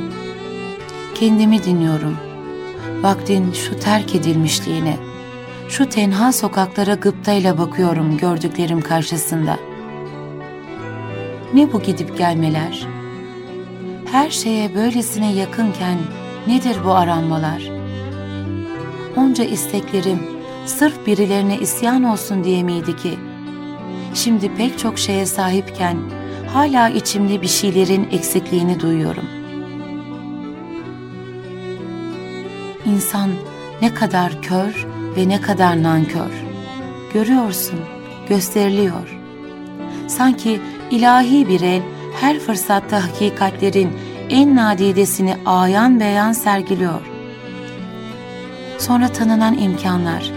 Kendimi 1.15 1.63
dinliyorum. 1.63 2.17
Vaktin 3.01 3.51
şu 3.51 3.79
terk 3.79 4.15
edilmişliğine, 4.15 4.97
şu 5.69 5.89
tenha 5.89 6.31
sokaklara 6.31 6.93
gıptayla 6.93 7.57
bakıyorum 7.57 8.17
gördüklerim 8.17 8.81
karşısında. 8.81 9.59
Ne 11.53 11.73
bu 11.73 11.81
gidip 11.81 12.17
gelmeler? 12.17 12.87
Her 14.11 14.29
şeye 14.29 14.75
böylesine 14.75 15.33
yakınken 15.33 15.97
nedir 16.47 16.77
bu 16.85 16.91
aranmalar? 16.91 17.71
Onca 19.17 19.43
isteklerim 19.43 20.19
sırf 20.65 21.07
birilerine 21.07 21.57
isyan 21.59 22.03
olsun 22.03 22.43
diye 22.43 22.63
miydi 22.63 22.95
ki? 22.95 23.19
Şimdi 24.13 24.55
pek 24.55 24.79
çok 24.79 24.99
şeye 24.99 25.25
sahipken 25.25 25.97
hala 26.53 26.89
içimde 26.89 27.41
bir 27.41 27.47
şeylerin 27.47 28.07
eksikliğini 28.11 28.79
duyuyorum. 28.79 29.25
İnsan 32.85 33.29
ne 33.81 33.93
kadar 33.93 34.41
kör 34.41 34.87
ve 35.17 35.29
ne 35.29 35.41
kadar 35.41 35.83
nankör. 35.83 36.31
Görüyorsun, 37.13 37.79
gösteriliyor. 38.29 39.19
Sanki 40.07 40.61
ilahi 40.91 41.47
bir 41.47 41.61
el 41.61 41.81
her 42.21 42.39
fırsatta 42.39 43.03
hakikatlerin 43.03 43.89
en 44.29 44.55
nadidesini 44.55 45.35
ayan 45.45 45.99
beyan 45.99 46.31
sergiliyor. 46.31 47.01
sonra 48.79 49.07
tanınan 49.07 49.57
imkanlar. 49.57 50.31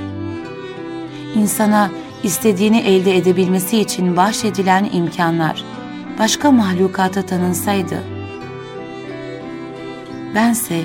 İnsana 1.35 1.91
istediğini 2.23 2.79
elde 2.79 3.17
edebilmesi 3.17 3.81
için 3.81 4.17
bahşedilen 4.17 4.89
imkanlar 4.93 5.74
başka 6.19 6.51
mahlukata 6.51 7.23
tanınsaydı. 7.23 8.03
Bense 10.35 10.81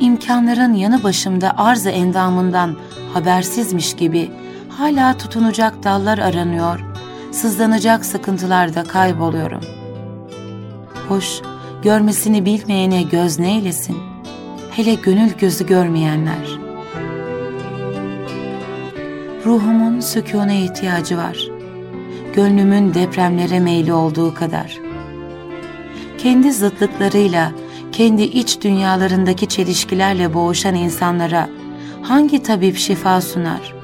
imkanların 0.00 0.74
yanı 0.74 1.02
başımda 1.02 1.58
arz-ı 1.58 1.90
endamından 1.90 2.76
habersizmiş 3.14 3.96
gibi 3.96 4.30
hala 4.68 5.18
tutunacak 5.18 5.84
dallar 5.84 6.18
aranıyor, 6.18 6.80
sızlanacak 7.32 8.06
sıkıntılarda 8.06 8.84
kayboluyorum. 8.84 9.62
Hoş, 11.08 11.40
görmesini 11.82 12.44
bilmeyene 12.44 13.02
göz 13.02 13.38
neylesin? 13.38 13.96
Hele 14.70 14.94
gönül 14.94 15.30
gözü 15.38 15.66
görmeyenler. 15.66 16.58
Ruhumun 19.44 20.00
sükûna 20.00 20.52
ihtiyacı 20.52 21.16
var. 21.16 21.57
Gönlümün 22.34 22.94
depremlere 22.94 23.60
meyli 23.60 23.92
olduğu 23.92 24.34
kadar. 24.34 24.78
Kendi 26.18 26.52
zıtlıklarıyla, 26.52 27.52
kendi 27.92 28.22
iç 28.22 28.60
dünyalarındaki 28.60 29.46
çelişkilerle 29.46 30.34
boğuşan 30.34 30.74
insanlara 30.74 31.48
hangi 32.02 32.42
tabip 32.42 32.76
şifa 32.76 33.20
sunar? 33.20 33.74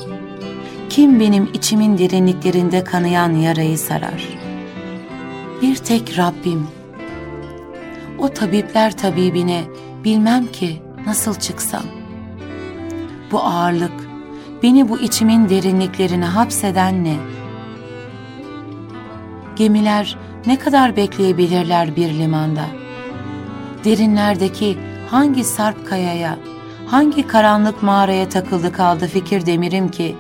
Kim 0.91 1.21
benim 1.21 1.49
içimin 1.55 1.99
derinliklerinde 1.99 2.85
kanayan 2.85 3.33
yarayı 3.33 3.79
sarar? 3.79 4.29
Bir 5.63 5.77
tek 5.77 6.19
Rabbim. 6.19 6.67
O 8.19 8.29
tabipler 8.29 8.97
tabibine 8.97 9.65
bilmem 10.05 10.47
ki 10.47 10.83
nasıl 11.07 11.35
çıksam. 11.35 11.85
Bu 13.33 13.41
ağırlık, 13.41 14.09
beni 14.63 14.89
bu 14.89 14.99
içimin 14.99 15.49
derinliklerine 15.49 16.25
hapseden 16.25 17.05
ne? 17.05 17.17
Gemiler 19.57 20.17
ne 20.47 20.59
kadar 20.59 20.97
bekleyebilirler 20.97 21.97
bir 21.97 22.09
limanda? 22.09 22.65
Derinlerdeki 23.85 24.79
hangi 25.11 25.45
sarp 25.45 25.87
kayaya, 25.89 26.39
hangi 26.87 27.27
karanlık 27.27 27.83
mağaraya 27.83 28.29
takıldı 28.29 28.73
kaldı 28.73 29.07
fikir 29.07 29.47
demirim 29.47 29.91
ki, 29.91 30.17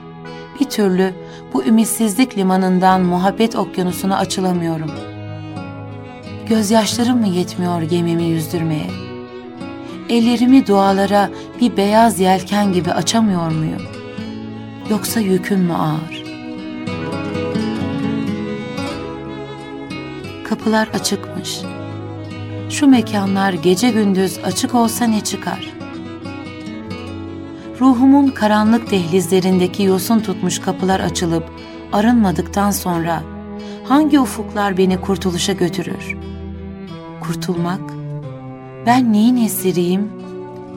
bir 0.60 0.64
türlü 0.64 1.14
bu 1.52 1.64
ümitsizlik 1.64 2.38
limanından 2.38 3.00
muhabbet 3.00 3.56
okyanusuna 3.56 4.18
açılamıyorum. 4.18 4.90
Gözyaşlarım 6.48 7.20
mı 7.20 7.28
yetmiyor 7.28 7.82
gemimi 7.82 8.22
yüzdürmeye? 8.22 8.90
Ellerimi 10.08 10.66
dualara 10.66 11.30
bir 11.60 11.76
beyaz 11.76 12.20
yelken 12.20 12.72
gibi 12.72 12.92
açamıyor 12.92 13.50
muyum? 13.50 13.82
Yoksa 14.90 15.20
yüküm 15.20 15.60
mü 15.60 15.72
ağır? 15.72 16.33
Kapılar 20.44 20.88
açıkmış. 20.88 21.60
Şu 22.70 22.86
mekanlar 22.86 23.52
gece 23.52 23.90
gündüz 23.90 24.38
açık 24.44 24.74
olsa 24.74 25.04
ne 25.04 25.20
çıkar? 25.20 25.72
Ruhumun 27.80 28.28
karanlık 28.28 28.90
dehlizlerindeki 28.90 29.82
yosun 29.82 30.20
tutmuş 30.20 30.58
kapılar 30.58 31.00
açılıp 31.00 31.44
arınmadıktan 31.92 32.70
sonra 32.70 33.22
hangi 33.84 34.20
ufuklar 34.20 34.76
beni 34.76 35.00
kurtuluşa 35.00 35.52
götürür? 35.52 36.16
Kurtulmak? 37.20 37.80
Ben 38.86 39.12
neyin 39.12 39.36
esiriyim? 39.36 40.12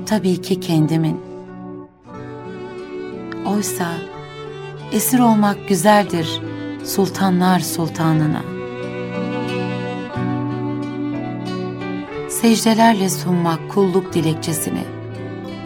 Tabii 0.06 0.42
ki 0.42 0.60
kendimin. 0.60 1.22
Oysa 3.46 3.88
esir 4.92 5.20
olmak 5.20 5.68
güzeldir 5.68 6.42
sultanlar 6.84 7.60
sultanına. 7.60 8.57
Secdelerle 12.48 13.10
sunmak 13.10 13.60
kulluk 13.70 14.14
dilekçesini, 14.14 14.84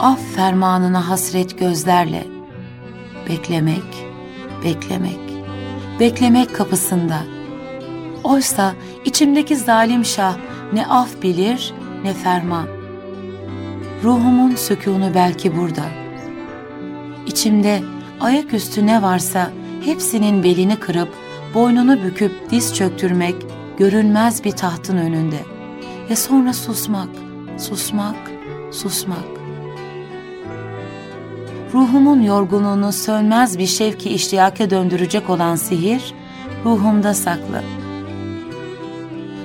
af 0.00 0.20
fermanına 0.36 1.08
hasret 1.08 1.58
gözlerle, 1.58 2.26
beklemek, 3.28 4.06
beklemek, 4.64 5.20
beklemek 6.00 6.54
kapısında. 6.54 7.18
Oysa 8.24 8.74
içimdeki 9.04 9.56
zalim 9.56 10.04
şah 10.04 10.36
ne 10.72 10.86
af 10.86 11.22
bilir 11.22 11.74
ne 12.04 12.14
ferman. 12.14 12.66
Ruhumun 14.04 14.54
sükûnu 14.54 15.14
belki 15.14 15.56
burada.'' 15.56 15.92
İçimde 17.26 17.82
ayaküstü 18.20 18.86
ne 18.86 19.02
varsa 19.02 19.50
hepsinin 19.84 20.42
belini 20.42 20.76
kırıp 20.76 21.08
boynunu 21.54 22.02
büküp 22.02 22.50
diz 22.50 22.74
çöktürmek 22.74 23.34
görünmez 23.78 24.44
bir 24.44 24.52
tahtın 24.52 24.96
önünde 24.96 25.51
ve 26.12 26.16
sonra 26.16 26.52
susmak, 26.52 27.08
susmak, 27.58 28.16
susmak. 28.72 29.24
Ruhumun 31.74 32.22
yorgunluğunu 32.22 32.92
sönmez 32.92 33.58
bir 33.58 33.66
şevki 33.66 34.10
iştiyaka 34.10 34.70
döndürecek 34.70 35.30
olan 35.30 35.56
sihir 35.56 36.14
ruhumda 36.64 37.14
saklı. 37.14 37.62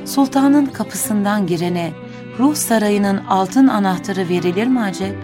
Sultanın 0.06 0.66
kapısından 0.66 1.48
girene 1.48 1.92
ruh 2.40 2.56
sarayının 2.56 3.18
altın 3.18 3.68
anahtarı 3.68 4.30
verilir 4.30 4.68
mi 4.68 4.80
acep? 4.80 5.16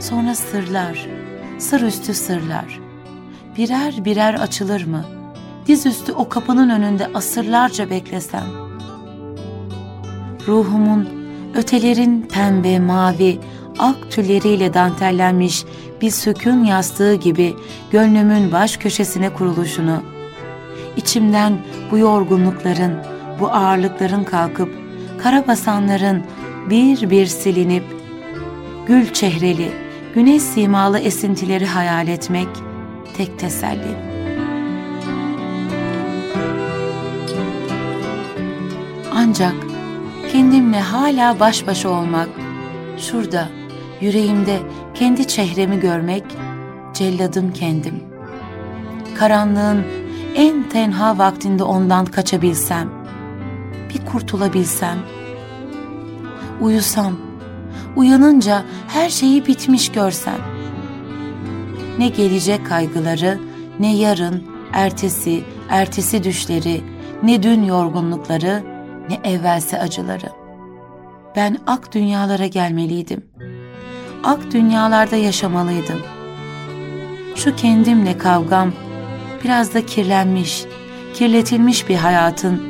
Sonra 0.00 0.34
sırlar, 0.34 1.06
sır 1.58 1.80
üstü 1.80 2.14
sırlar. 2.14 2.80
Birer 3.56 4.04
birer 4.04 4.34
açılır 4.34 4.84
mı? 4.84 5.04
Dizüstü 5.66 6.12
o 6.12 6.28
kapının 6.28 6.70
önünde 6.70 7.06
asırlarca 7.14 7.90
beklesem. 7.90 8.71
Ruhumun 10.48 11.08
ötelerin 11.54 12.22
pembe, 12.22 12.78
mavi, 12.78 13.38
ak 13.78 13.96
tülleriyle 14.10 14.74
dantellenmiş 14.74 15.64
bir 16.00 16.10
sökün 16.10 16.64
yastığı 16.64 17.14
gibi 17.14 17.54
gönlümün 17.90 18.52
baş 18.52 18.76
köşesine 18.76 19.30
kuruluşunu, 19.34 20.02
içimden 20.96 21.58
bu 21.90 21.98
yorgunlukların, 21.98 22.92
bu 23.40 23.48
ağırlıkların 23.48 24.24
kalkıp, 24.24 24.68
kara 25.22 25.46
basanların 25.46 26.22
bir 26.70 27.10
bir 27.10 27.26
silinip, 27.26 27.84
gül 28.86 29.12
çehreli, 29.12 29.68
güneş 30.14 30.42
simalı 30.42 30.98
esintileri 30.98 31.66
hayal 31.66 32.08
etmek 32.08 32.48
tek 33.16 33.38
teselli. 33.38 33.96
Ancak 39.14 39.71
kendimle 40.32 40.80
hala 40.80 41.40
baş 41.40 41.66
başa 41.66 41.88
olmak, 41.88 42.28
şurada, 42.98 43.48
yüreğimde 44.00 44.58
kendi 44.94 45.28
çehremi 45.28 45.80
görmek, 45.80 46.24
celladım 46.94 47.52
kendim. 47.52 48.04
Karanlığın 49.14 49.84
en 50.34 50.68
tenha 50.68 51.18
vaktinde 51.18 51.62
ondan 51.62 52.04
kaçabilsem, 52.04 52.88
bir 53.94 54.06
kurtulabilsem, 54.06 54.98
uyusam, 56.60 57.12
uyanınca 57.96 58.62
her 58.88 59.10
şeyi 59.10 59.46
bitmiş 59.46 59.92
görsem. 59.92 60.38
Ne 61.98 62.08
gelecek 62.08 62.66
kaygıları, 62.66 63.38
ne 63.80 63.96
yarın, 63.96 64.42
ertesi, 64.72 65.44
ertesi 65.68 66.24
düşleri, 66.24 66.80
ne 67.22 67.42
dün 67.42 67.62
yorgunlukları, 67.62 68.71
ne 69.12 69.30
evvelse 69.30 69.78
acıları. 69.78 70.28
Ben 71.36 71.58
ak 71.66 71.94
dünyalara 71.94 72.46
gelmeliydim. 72.46 73.22
Ak 74.24 74.52
dünyalarda 74.52 75.16
yaşamalıydım. 75.16 76.00
Şu 77.34 77.56
kendimle 77.56 78.18
kavgam 78.18 78.72
biraz 79.44 79.74
da 79.74 79.86
kirlenmiş, 79.86 80.64
kirletilmiş 81.14 81.88
bir 81.88 81.96
hayatın, 81.96 82.62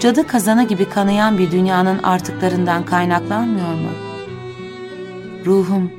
cadı 0.00 0.26
kazanı 0.26 0.68
gibi 0.68 0.88
kanayan 0.88 1.38
bir 1.38 1.50
dünyanın 1.50 2.02
artıklarından 2.02 2.84
kaynaklanmıyor 2.84 3.74
mu?'' 3.74 4.06
ruhum, 5.46 5.90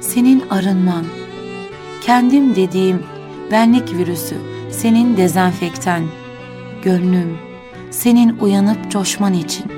senin 0.00 0.42
arınman, 0.50 1.04
kendim 2.00 2.56
dediğim 2.56 3.02
benlik 3.50 3.92
virüsü, 3.92 4.36
senin 4.70 5.16
dezenfekten, 5.16 6.04
gönlüm, 6.82 7.38
senin 7.94 8.38
uyanıp 8.38 8.90
coşman 8.90 9.32
için, 9.32 9.72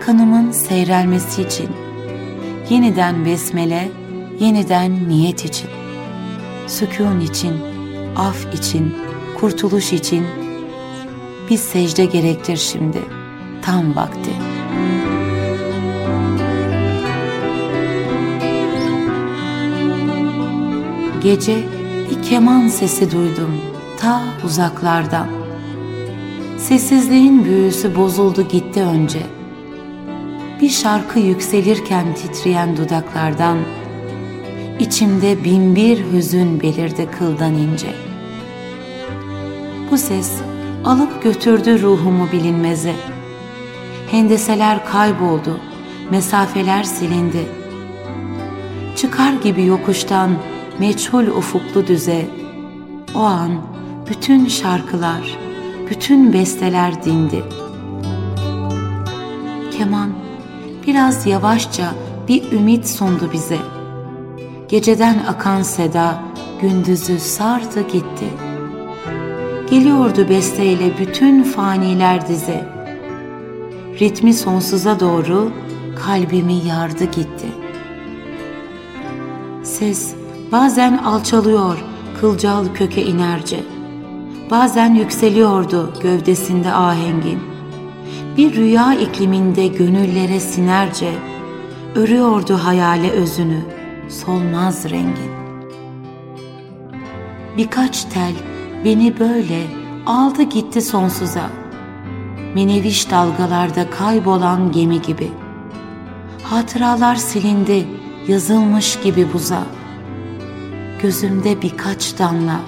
kanımın 0.00 0.52
seyrelmesi 0.52 1.42
için, 1.42 1.68
yeniden 2.70 3.24
besmele, 3.24 3.90
yeniden 4.40 5.08
niyet 5.08 5.44
için, 5.44 5.68
sükun 6.66 7.20
için, 7.20 7.54
af 8.16 8.54
için, 8.54 8.96
kurtuluş 9.40 9.92
için, 9.92 10.26
bir 11.50 11.56
secde 11.56 12.04
gerektir 12.04 12.56
şimdi, 12.56 12.98
tam 13.62 13.96
vakti.'' 13.96 14.60
Gece 21.22 21.56
bir 22.10 22.22
keman 22.22 22.68
sesi 22.68 23.12
duydum 23.12 23.60
ta 23.98 24.22
uzaklardan. 24.44 25.39
Sessizliğin 26.60 27.44
büyüsü 27.44 27.96
bozuldu 27.96 28.48
gitti 28.48 28.82
önce. 28.82 29.18
Bir 30.60 30.68
şarkı 30.68 31.18
yükselirken 31.18 32.14
titreyen 32.14 32.76
dudaklardan 32.76 33.58
içimde 34.80 35.44
binbir 35.44 36.04
hüzün 36.12 36.60
belirdi 36.60 37.08
kıldan 37.18 37.54
ince. 37.54 37.94
Bu 39.90 39.98
ses 39.98 40.32
alıp 40.84 41.22
götürdü 41.22 41.82
ruhumu 41.82 42.28
bilinmeze. 42.32 42.94
Hendeseler 44.10 44.86
kayboldu, 44.86 45.60
mesafeler 46.10 46.82
silindi. 46.82 47.46
Çıkar 48.96 49.32
gibi 49.32 49.64
yokuştan 49.64 50.30
meçhul 50.78 51.26
ufuklu 51.26 51.86
düze, 51.86 52.26
o 53.14 53.18
an 53.18 53.50
bütün 54.10 54.46
şarkılar, 54.46 55.38
bütün 55.90 56.32
besteler 56.32 57.04
dindi. 57.04 57.44
Keman 59.70 60.10
biraz 60.86 61.26
yavaşça 61.26 61.94
bir 62.28 62.52
ümit 62.52 62.88
sundu 62.88 63.30
bize. 63.32 63.58
Geceden 64.68 65.18
akan 65.28 65.62
seda 65.62 66.22
gündüzü 66.60 67.18
sardı 67.18 67.80
gitti. 67.80 68.26
Geliyordu 69.70 70.28
besteyle 70.28 70.98
bütün 70.98 71.42
faniler 71.42 72.28
dize. 72.28 72.68
Ritmi 74.00 74.34
sonsuza 74.34 75.00
doğru 75.00 75.52
kalbimi 76.06 76.54
yardı 76.54 77.04
gitti. 77.04 77.46
Ses 79.62 80.14
bazen 80.52 80.98
alçalıyor, 80.98 81.84
kılcal 82.20 82.64
köke 82.74 83.02
inerce. 83.02 83.79
Bazen 84.50 84.94
yükseliyordu 84.94 85.92
gövdesinde 86.02 86.72
ahengin. 86.72 87.38
Bir 88.36 88.56
rüya 88.56 88.94
ikliminde 88.94 89.66
gönüllere 89.66 90.40
sinerce, 90.40 91.12
örüyordu 91.94 92.54
hayale 92.54 93.10
özünü, 93.10 93.60
solmaz 94.08 94.90
rengin. 94.90 95.30
Birkaç 97.56 98.04
tel 98.04 98.32
beni 98.84 99.18
böyle 99.18 99.62
aldı 100.06 100.42
gitti 100.42 100.82
sonsuza. 100.82 101.50
Meneviş 102.54 103.10
dalgalarda 103.10 103.90
kaybolan 103.90 104.72
gemi 104.72 105.02
gibi. 105.02 105.30
Hatıralar 106.42 107.16
silindi, 107.16 107.86
yazılmış 108.28 109.00
gibi 109.00 109.32
buza. 109.32 109.62
Gözümde 111.02 111.62
birkaç 111.62 112.18
damla, 112.18 112.60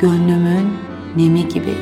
gönlümün 0.00 0.93
nemi 1.16 1.48
gibi. 1.48 1.74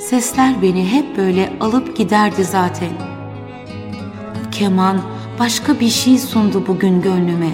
Sesler 0.00 0.62
beni 0.62 0.92
hep 0.92 1.16
böyle 1.16 1.52
alıp 1.60 1.96
giderdi 1.96 2.44
zaten. 2.44 2.90
Keman 4.52 5.00
başka 5.38 5.80
bir 5.80 5.88
şey 5.88 6.18
sundu 6.18 6.64
bugün 6.66 7.02
gönlüme. 7.02 7.50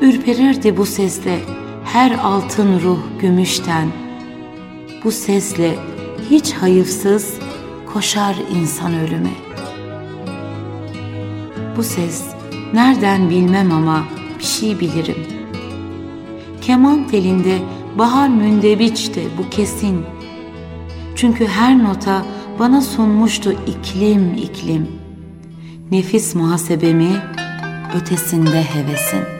Ürperirdi 0.00 0.76
bu 0.76 0.86
sesle 0.86 1.38
her 1.84 2.10
altın 2.10 2.80
ruh 2.80 2.98
gümüşten. 3.20 3.88
Bu 5.04 5.12
sesle 5.12 5.78
hiç 6.30 6.52
hayıfsız 6.52 7.38
koşar 7.92 8.36
insan 8.60 8.94
ölüme. 8.94 9.32
Bu 11.76 11.82
ses 11.82 12.24
nereden 12.74 13.30
bilmem 13.30 13.72
ama 13.72 14.04
bir 14.38 14.44
şey 14.44 14.80
bilirim. 14.80 15.37
Keman 16.68 17.08
telinde 17.08 17.58
bahar 17.98 18.28
mündebiçti 18.28 19.28
bu 19.38 19.50
kesin. 19.50 20.04
Çünkü 21.16 21.46
her 21.46 21.78
nota 21.78 22.22
bana 22.58 22.80
sunmuştu 22.80 23.52
iklim 23.52 24.34
iklim. 24.34 24.88
Nefis 25.90 26.34
muhasebemi 26.34 27.16
ötesinde 27.94 28.62
hevesin. 28.62 29.37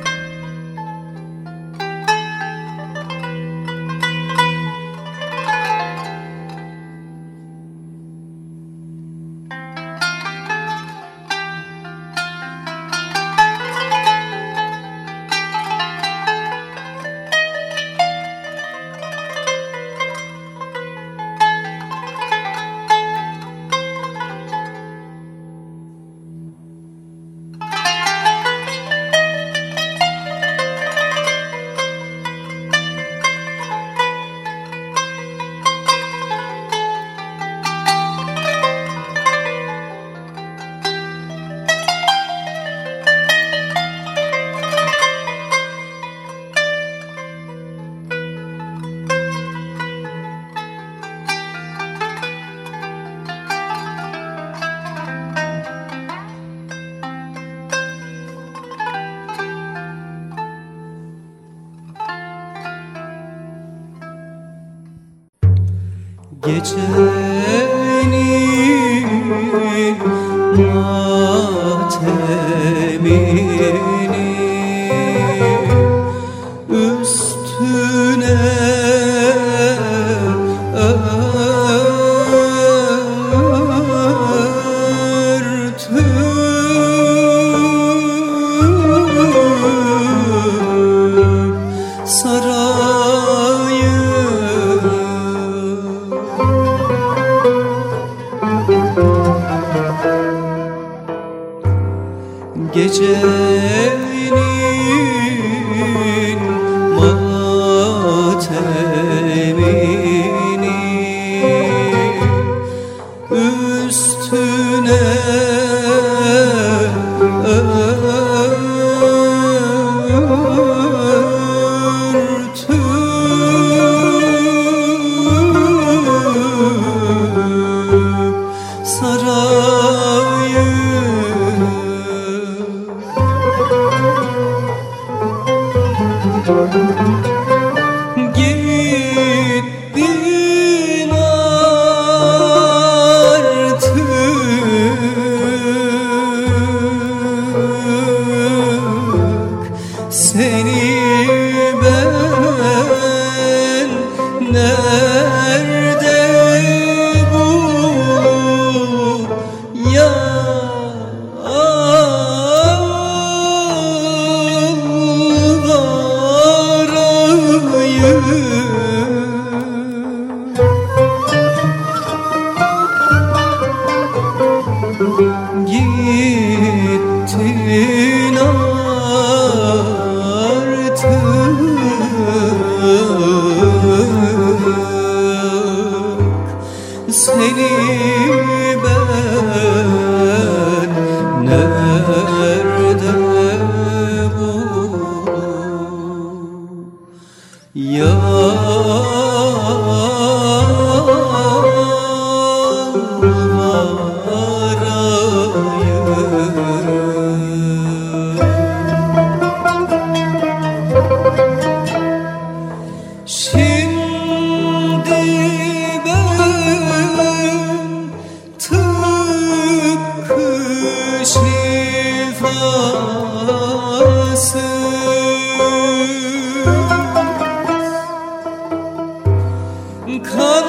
Kanayan 230.20 230.67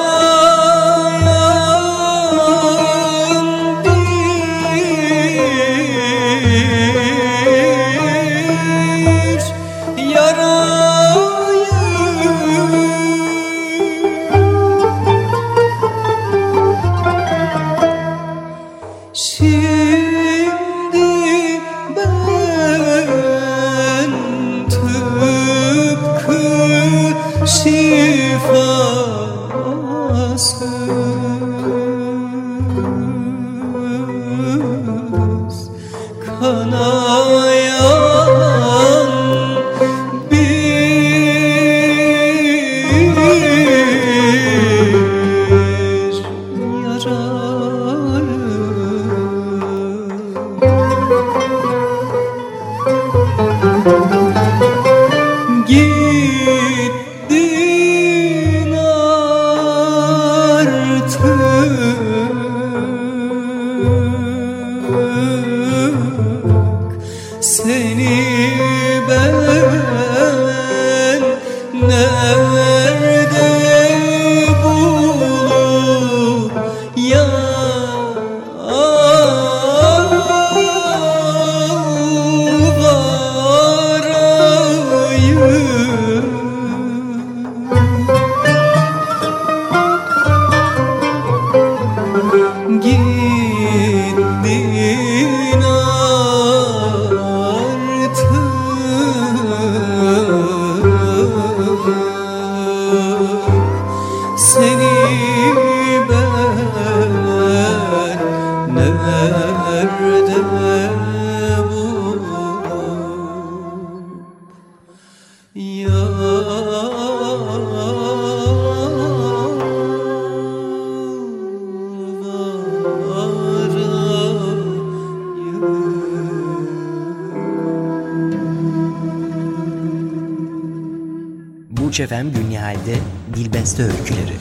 Dilbeste 133.79 133.83
Öyküleri 133.83 134.33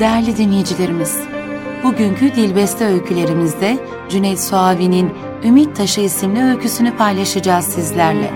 Değerli 0.00 0.36
dinleyicilerimiz, 0.36 1.20
bugünkü 1.84 2.34
Dilbeste 2.34 2.86
öykülerimizde 2.86 3.78
Cüneyt 4.08 4.40
Suavi'nin 4.40 5.10
Ümit 5.44 5.76
Taşı 5.76 6.00
isimli 6.00 6.42
öyküsünü 6.42 6.96
paylaşacağız 6.96 7.64
sizlerle. 7.64 8.30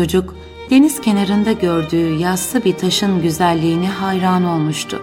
Çocuk 0.00 0.34
deniz 0.70 1.00
kenarında 1.00 1.52
gördüğü 1.52 2.14
yassı 2.14 2.64
bir 2.64 2.76
taşın 2.76 3.22
güzelliğine 3.22 3.88
hayran 3.88 4.44
olmuştu. 4.44 5.02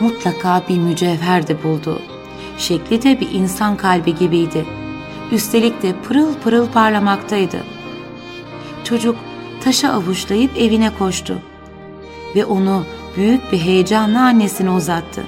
Mutlaka 0.00 0.62
bir 0.68 0.78
mücevher 0.78 1.48
de 1.48 1.62
buldu. 1.62 2.02
Şekli 2.58 3.02
de 3.02 3.20
bir 3.20 3.30
insan 3.30 3.76
kalbi 3.76 4.14
gibiydi. 4.14 4.66
Üstelik 5.32 5.82
de 5.82 5.94
pırıl 6.08 6.34
pırıl 6.34 6.66
parlamaktaydı. 6.66 7.56
Çocuk 8.84 9.16
taşı 9.64 9.88
avuçlayıp 9.88 10.58
evine 10.58 10.90
koştu 10.98 11.38
ve 12.34 12.44
onu 12.44 12.84
büyük 13.16 13.52
bir 13.52 13.58
heyecanla 13.58 14.20
annesine 14.20 14.70
uzattı. 14.70 15.22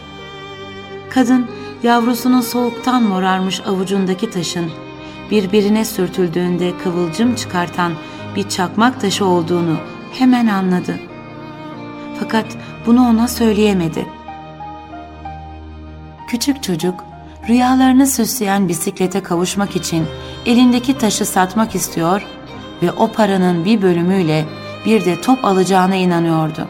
Kadın 1.10 1.46
yavrusunun 1.82 2.40
soğuktan 2.40 3.02
morarmış 3.02 3.60
avucundaki 3.66 4.30
taşın 4.30 4.70
birbirine 5.30 5.84
sürtüldüğünde 5.84 6.72
kıvılcım 6.84 7.34
çıkartan 7.34 7.92
bir 8.36 8.48
çakmak 8.48 9.00
taşı 9.00 9.24
olduğunu 9.24 9.76
hemen 10.12 10.46
anladı. 10.46 10.98
Fakat 12.20 12.46
bunu 12.86 13.08
ona 13.08 13.28
söyleyemedi. 13.28 14.06
Küçük 16.28 16.62
çocuk 16.62 17.04
rüyalarını 17.48 18.06
süsleyen 18.06 18.68
bisiklete 18.68 19.22
kavuşmak 19.22 19.76
için 19.76 20.06
elindeki 20.46 20.98
taşı 20.98 21.26
satmak 21.26 21.74
istiyor 21.74 22.26
ve 22.82 22.92
o 22.92 23.12
paranın 23.12 23.64
bir 23.64 23.82
bölümüyle 23.82 24.44
bir 24.86 25.04
de 25.04 25.20
top 25.20 25.44
alacağına 25.44 25.94
inanıyordu. 25.94 26.68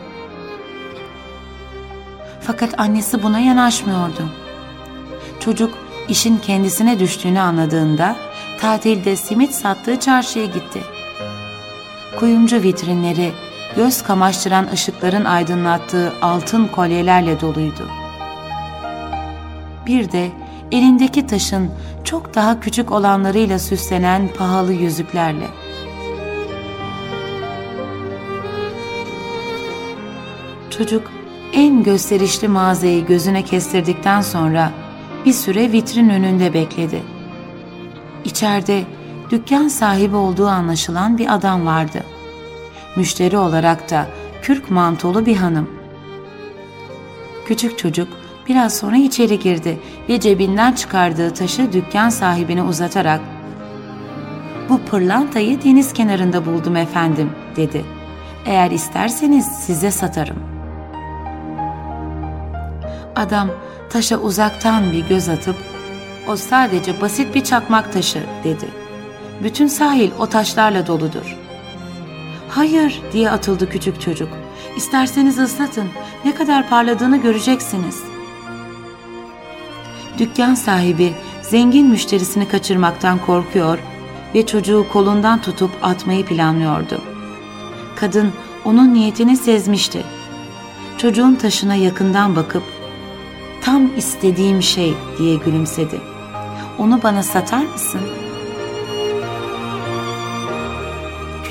Fakat 2.41 2.81
annesi 2.81 3.23
buna 3.23 3.39
yanaşmıyordu. 3.39 4.23
Çocuk 5.41 5.75
işin 6.09 6.39
kendisine 6.39 6.99
düştüğünü 6.99 7.41
anladığında 7.41 8.17
tatilde 8.61 9.17
simit 9.17 9.53
sattığı 9.55 10.01
çarşıya 10.01 10.45
gitti. 10.45 10.98
Kuyumcu 12.19 12.63
vitrinleri 12.63 13.33
göz 13.77 14.03
kamaştıran 14.03 14.69
ışıkların 14.73 15.25
aydınlattığı 15.25 16.13
altın 16.23 16.67
kolyelerle 16.67 17.41
doluydu. 17.41 17.89
Bir 19.87 20.13
de 20.13 20.29
elindeki 20.73 21.27
taşın 21.27 21.71
çok 22.05 22.35
daha 22.35 22.61
küçük 22.61 22.93
olanlarıyla 22.93 23.59
süslenen 23.59 24.29
pahalı 24.39 24.73
yüzüklerle. 24.73 25.47
Çocuk 30.71 31.11
en 31.53 31.83
gösterişli 31.83 32.49
mağazayı 32.49 33.07
gözüne 33.07 33.43
kestirdikten 33.43 34.21
sonra 34.21 34.73
bir 35.25 35.33
süre 35.33 35.73
vitrin 35.73 36.09
önünde 36.09 36.55
bekledi. 36.55 37.03
İçeride 38.25 38.85
dükkan 39.31 39.69
sahibi 39.69 40.17
olduğu 40.17 40.47
anlaşılan 40.47 41.19
bir 41.19 41.35
adam 41.35 41.67
vardı. 41.67 42.03
Müşteri 42.97 43.39
olarak 43.39 43.91
da 43.91 44.07
kürk 44.43 44.71
mantolu 44.71 45.27
bir 45.27 45.37
hanım. 45.37 45.71
Küçük 47.47 47.79
çocuk 47.79 48.09
biraz 48.49 48.77
sonra 48.77 48.97
içeri 48.97 49.39
girdi 49.39 49.79
ve 50.09 50.21
cebinden 50.21 50.73
çıkardığı 50.73 51.35
taşı 51.35 51.73
dükkan 51.73 52.09
sahibine 52.09 52.63
uzatarak 52.63 53.21
''Bu 54.69 54.81
pırlantayı 54.91 55.65
deniz 55.65 55.93
kenarında 55.93 56.47
buldum 56.47 56.77
efendim.'' 56.77 57.33
dedi. 57.57 57.85
''Eğer 58.47 58.71
isterseniz 58.71 59.47
size 59.47 59.91
satarım.'' 59.91 60.43
Adam 63.17 63.49
taşa 63.91 64.17
uzaktan 64.17 64.93
bir 64.93 65.09
göz 65.09 65.29
atıp 65.29 65.57
''O 66.29 66.37
sadece 66.37 67.01
basit 67.01 67.35
bir 67.35 67.45
çakmak 67.45 67.93
taşı.'' 67.93 68.27
dedi. 68.45 68.88
''Bütün 69.43 69.67
sahil 69.67 70.11
o 70.19 70.27
taşlarla 70.27 70.87
doludur.'' 70.87 71.37
''Hayır.'' 72.49 73.03
diye 73.13 73.31
atıldı 73.31 73.71
küçük 73.71 74.01
çocuk. 74.01 74.29
''İsterseniz 74.77 75.39
ıslatın. 75.39 75.89
Ne 76.25 76.35
kadar 76.35 76.69
parladığını 76.69 77.17
göreceksiniz.'' 77.17 78.19
Dükkan 80.19 80.55
sahibi 80.55 81.13
zengin 81.43 81.87
müşterisini 81.87 82.49
kaçırmaktan 82.49 83.19
korkuyor 83.27 83.79
ve 84.35 84.47
çocuğu 84.47 84.87
kolundan 84.93 85.41
tutup 85.43 85.71
atmayı 85.83 86.27
planlıyordu. 86.27 87.01
Kadın 87.97 88.33
onun 88.65 88.95
niyetini 88.95 89.37
sezmişti. 89.37 90.05
Çocuğun 90.99 91.35
taşına 91.35 91.75
yakından 91.75 92.37
bakıp 92.37 92.63
tam 93.63 93.97
istediğim 93.97 94.63
şey 94.63 94.95
diye 95.19 95.37
gülümsedi. 95.37 96.01
Onu 96.79 97.03
bana 97.03 97.23
satar 97.23 97.65
mısın? 97.65 98.01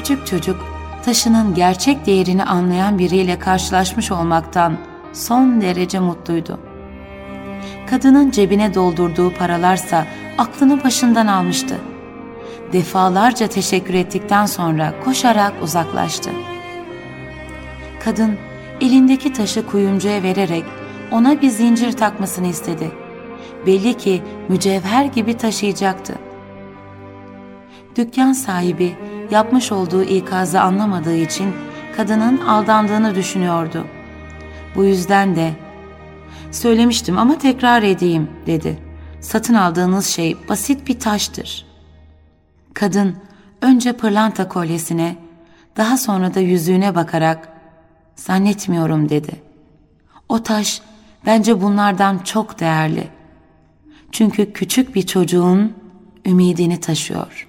Küçük 0.07 0.27
çocuk 0.27 0.65
taşının 1.05 1.53
gerçek 1.53 2.05
değerini 2.05 2.43
anlayan 2.43 2.99
biriyle 2.99 3.39
karşılaşmış 3.39 4.11
olmaktan 4.11 4.77
son 5.13 5.61
derece 5.61 5.99
mutluydu. 5.99 6.59
Kadının 7.89 8.31
cebine 8.31 8.73
doldurduğu 8.73 9.33
paralarsa 9.33 10.07
aklını 10.37 10.83
başından 10.83 11.27
almıştı. 11.27 11.77
Defalarca 12.73 13.47
teşekkür 13.47 13.93
ettikten 13.93 14.45
sonra 14.45 14.93
koşarak 15.05 15.53
uzaklaştı. 15.63 16.29
Kadın 18.05 18.37
elindeki 18.81 19.33
taşı 19.33 19.65
kuyumcuya 19.65 20.23
vererek 20.23 20.63
ona 21.11 21.41
bir 21.41 21.49
zincir 21.49 21.91
takmasını 21.91 22.47
istedi. 22.47 22.91
Belli 23.65 23.93
ki 23.93 24.21
mücevher 24.49 25.05
gibi 25.05 25.37
taşıyacaktı. 25.37 26.15
Dükkan 27.95 28.33
sahibi 28.33 28.95
yapmış 29.31 29.71
olduğu 29.71 30.03
ikazı 30.03 30.61
anlamadığı 30.61 31.15
için 31.15 31.53
kadının 31.97 32.37
aldandığını 32.37 33.15
düşünüyordu. 33.15 33.85
Bu 34.75 34.85
yüzden 34.85 35.35
de 35.35 35.53
Söylemiştim 36.51 37.17
ama 37.17 37.37
tekrar 37.37 37.83
edeyim 37.83 38.29
dedi. 38.45 38.77
Satın 39.21 39.53
aldığınız 39.53 40.05
şey 40.05 40.37
basit 40.49 40.87
bir 40.87 40.99
taştır. 40.99 41.65
Kadın 42.73 43.15
önce 43.61 43.93
pırlanta 43.93 44.47
kolyesine, 44.47 45.15
daha 45.77 45.97
sonra 45.97 46.33
da 46.33 46.39
yüzüğüne 46.39 46.95
bakarak 46.95 47.49
zannetmiyorum 48.15 49.09
dedi. 49.09 49.41
O 50.29 50.43
taş 50.43 50.81
bence 51.25 51.61
bunlardan 51.61 52.19
çok 52.19 52.59
değerli. 52.59 53.07
Çünkü 54.11 54.53
küçük 54.53 54.95
bir 54.95 55.01
çocuğun 55.01 55.73
ümidini 56.25 56.79
taşıyor.'' 56.79 57.46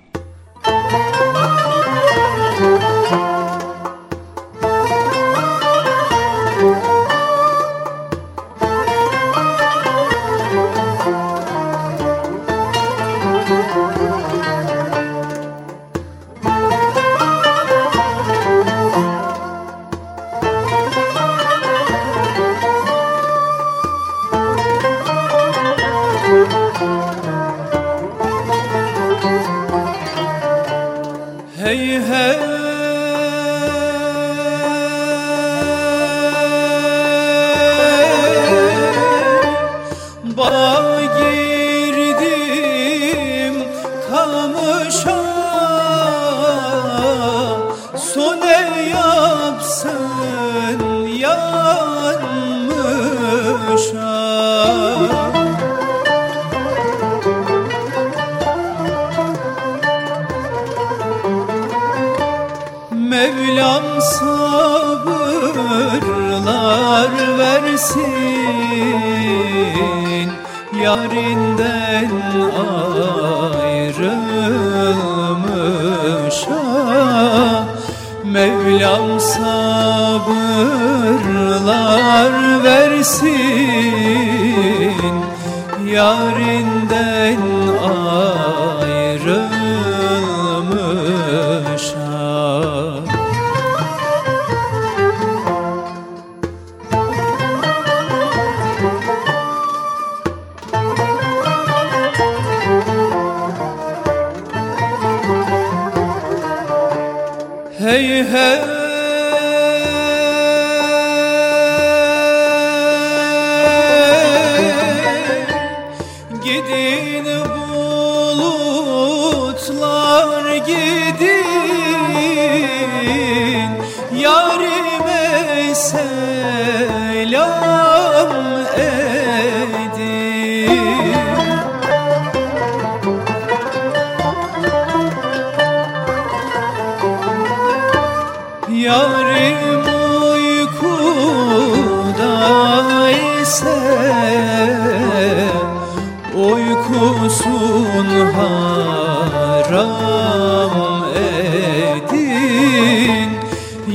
her 108.27 108.78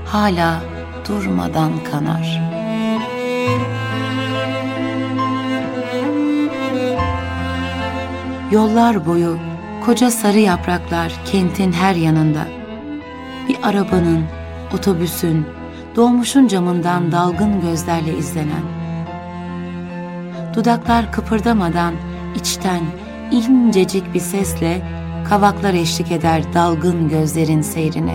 hala 0.07 0.61
durmadan 1.09 1.73
kanar. 1.91 2.41
Yollar 8.53 9.07
boyu 9.07 9.39
koca 9.85 10.11
sarı 10.11 10.39
yapraklar 10.39 11.13
kentin 11.33 11.73
her 11.73 11.95
yanında. 11.95 12.45
Bir 13.49 13.57
arabanın, 13.63 14.25
otobüsün, 14.75 15.47
dolmuşun 15.97 16.49
camından 16.49 17.13
dalgın 17.13 17.61
gözlerle 17.61 18.19
izlenen. 18.19 18.65
Dudaklar 20.55 21.13
kıpırdamadan 21.13 21.95
içten 22.37 22.83
incecik 23.31 24.15
bir 24.15 24.21
sesle 24.21 24.83
kavaklar 25.29 25.75
eşlik 25.75 26.13
eder 26.13 26.55
dalgın 26.55 27.09
gözlerin 27.09 27.63
seyrine. 27.63 28.15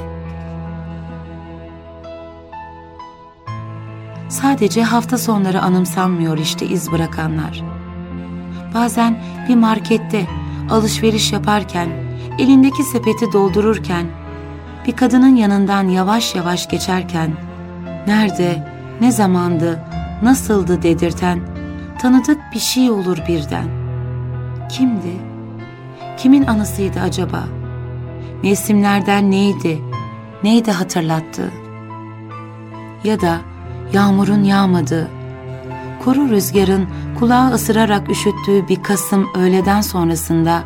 Sadece 4.30 4.84
hafta 4.84 5.18
sonları 5.18 5.62
anımsanmıyor 5.62 6.38
işte 6.38 6.66
iz 6.66 6.92
bırakanlar. 6.92 7.64
Bazen 8.74 9.20
bir 9.50 9.56
markette 9.56 10.28
alışveriş 10.70 11.32
yaparken, 11.32 11.90
elindeki 12.40 12.84
sepeti 12.84 13.34
doldururken, 13.34 14.06
bir 14.88 14.92
kadının 14.92 15.36
yanından 15.36 15.88
yavaş 15.88 16.36
yavaş 16.36 16.70
geçerken, 16.70 17.32
nerede, 18.08 18.68
ne 19.02 19.12
zamandı, 19.12 19.84
nasıldı 20.24 20.82
dedirten, 20.84 21.40
tanıdık 22.00 22.38
bir 22.54 22.60
şey 22.60 22.92
olur 22.92 23.18
birden. 23.28 23.85
Kimdi? 24.70 25.18
Kimin 26.18 26.46
anısıydı 26.46 27.00
acaba? 27.00 27.44
Mevsimlerden 28.44 29.32
neydi? 29.32 29.82
Neydi 30.44 30.72
hatırlattı? 30.72 31.52
Ya 33.04 33.22
da 33.22 33.38
yağmurun 33.94 34.44
yağmadığı, 34.44 35.08
kuru 36.04 36.30
rüzgarın 36.30 36.88
kulağı 37.20 37.54
ısırarak 37.54 38.10
üşüttüğü 38.10 38.68
bir 38.68 38.84
Kasım 38.84 39.28
öğleden 39.36 39.82
sonrasında 39.82 40.64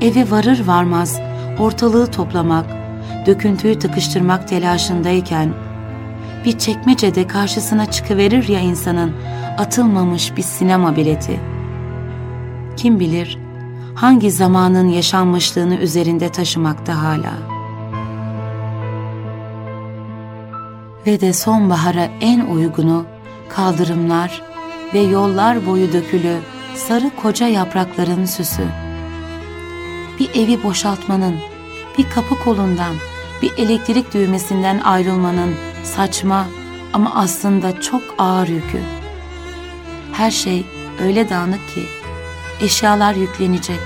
eve 0.00 0.30
varır 0.30 0.66
varmaz 0.66 1.20
ortalığı 1.58 2.10
toplamak, 2.10 2.66
döküntüyü 3.26 3.78
tıkıştırmak 3.78 4.48
telaşındayken 4.48 5.54
bir 6.44 6.58
çekmecede 6.58 7.26
karşısına 7.26 7.90
çıkıverir 7.90 8.48
ya 8.48 8.60
insanın 8.60 9.12
atılmamış 9.58 10.36
bir 10.36 10.42
sinema 10.42 10.96
bileti. 10.96 11.53
Kim 12.76 13.00
bilir 13.00 13.38
hangi 13.94 14.30
zamanın 14.30 14.88
yaşanmışlığını 14.88 15.76
üzerinde 15.76 16.28
taşımakta 16.28 17.02
hala. 17.02 17.32
Ve 21.06 21.20
de 21.20 21.32
sonbahara 21.32 22.08
en 22.20 22.40
uygunu 22.40 23.04
kaldırımlar 23.48 24.42
ve 24.94 24.98
yollar 24.98 25.66
boyu 25.66 25.92
dökülü 25.92 26.36
sarı 26.74 27.10
koca 27.22 27.46
yaprakların 27.46 28.24
süsü. 28.24 28.62
Bir 30.20 30.30
evi 30.34 30.62
boşaltmanın, 30.62 31.34
bir 31.98 32.10
kapı 32.10 32.38
kolundan, 32.44 32.94
bir 33.42 33.52
elektrik 33.58 34.14
düğmesinden 34.14 34.78
ayrılmanın 34.78 35.54
saçma 35.84 36.46
ama 36.92 37.14
aslında 37.14 37.80
çok 37.80 38.02
ağır 38.18 38.48
yükü. 38.48 38.80
Her 40.12 40.30
şey 40.30 40.66
öyle 41.02 41.30
dağınık 41.30 41.68
ki 41.74 42.03
eşyalar 42.60 43.14
yüklenecek. 43.14 43.80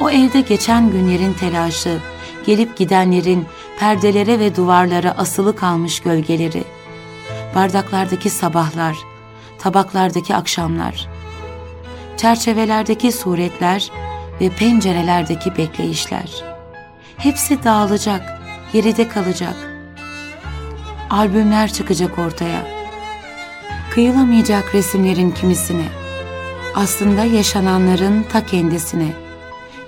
O 0.00 0.10
evde 0.10 0.40
geçen 0.40 0.90
günlerin 0.90 1.32
telaşı, 1.32 1.98
gelip 2.46 2.76
gidenlerin 2.76 3.46
perdelere 3.78 4.38
ve 4.38 4.56
duvarlara 4.56 5.10
asılı 5.10 5.56
kalmış 5.56 6.00
gölgeleri, 6.00 6.64
bardaklardaki 7.54 8.30
sabahlar, 8.30 8.96
tabaklardaki 9.58 10.34
akşamlar, 10.34 11.08
çerçevelerdeki 12.16 13.12
suretler 13.12 13.90
ve 14.40 14.50
pencerelerdeki 14.50 15.56
bekleyişler. 15.56 16.44
Hepsi 17.16 17.64
dağılacak, 17.64 18.40
geride 18.72 19.08
kalacak. 19.08 19.56
Albümler 21.10 21.72
çıkacak 21.72 22.18
ortaya. 22.18 22.66
Kıyılamayacak 23.90 24.74
resimlerin 24.74 25.30
kimisine. 25.30 26.05
Aslında 26.76 27.24
yaşananların 27.24 28.22
ta 28.32 28.46
kendisine. 28.46 29.08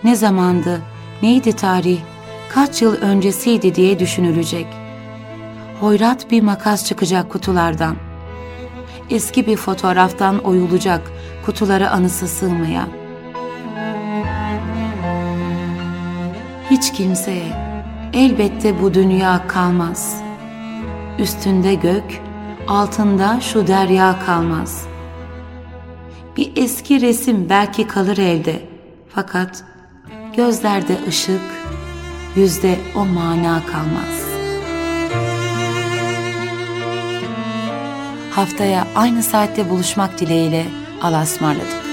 Ne 0.05 0.17
zamandı, 0.17 0.83
neydi 1.23 1.53
tarih, 1.53 1.99
kaç 2.55 2.83
yıl 2.83 2.95
öncesiydi 2.95 3.75
diye 3.75 3.99
düşünülecek. 3.99 4.67
Hoyrat 5.81 6.31
bir 6.31 6.43
makas 6.43 6.85
çıkacak 6.85 7.31
kutulardan. 7.31 7.97
Eski 9.11 9.47
bir 9.47 9.57
fotoğraftan 9.57 10.39
oyulacak 10.39 11.13
kutulara 11.47 11.91
anısı 11.91 12.29
sığmayan. 12.29 12.89
Hiç 16.71 16.93
kimseye 16.93 17.53
elbette 18.13 18.83
bu 18.83 18.95
dünya 18.95 19.47
kalmaz. 19.49 20.23
Üstünde 21.19 21.75
gök, 21.75 22.21
altında 22.69 23.41
şu 23.41 23.67
derya 23.67 24.19
kalmaz. 24.27 24.89
Bir 26.39 26.53
eski 26.57 27.01
resim 27.01 27.49
belki 27.49 27.87
kalır 27.87 28.19
elde. 28.19 28.63
Fakat 29.15 29.65
gözlerde 30.37 30.97
ışık, 31.09 31.41
yüzde 32.37 32.79
o 32.97 33.05
mana 33.05 33.63
kalmaz. 33.67 34.29
Haftaya 38.31 38.87
aynı 38.95 39.23
saatte 39.23 39.71
buluşmak 39.71 40.21
dileğiyle 40.21 40.67
Allah'a 41.03 41.23
ısmarladık. 41.23 41.85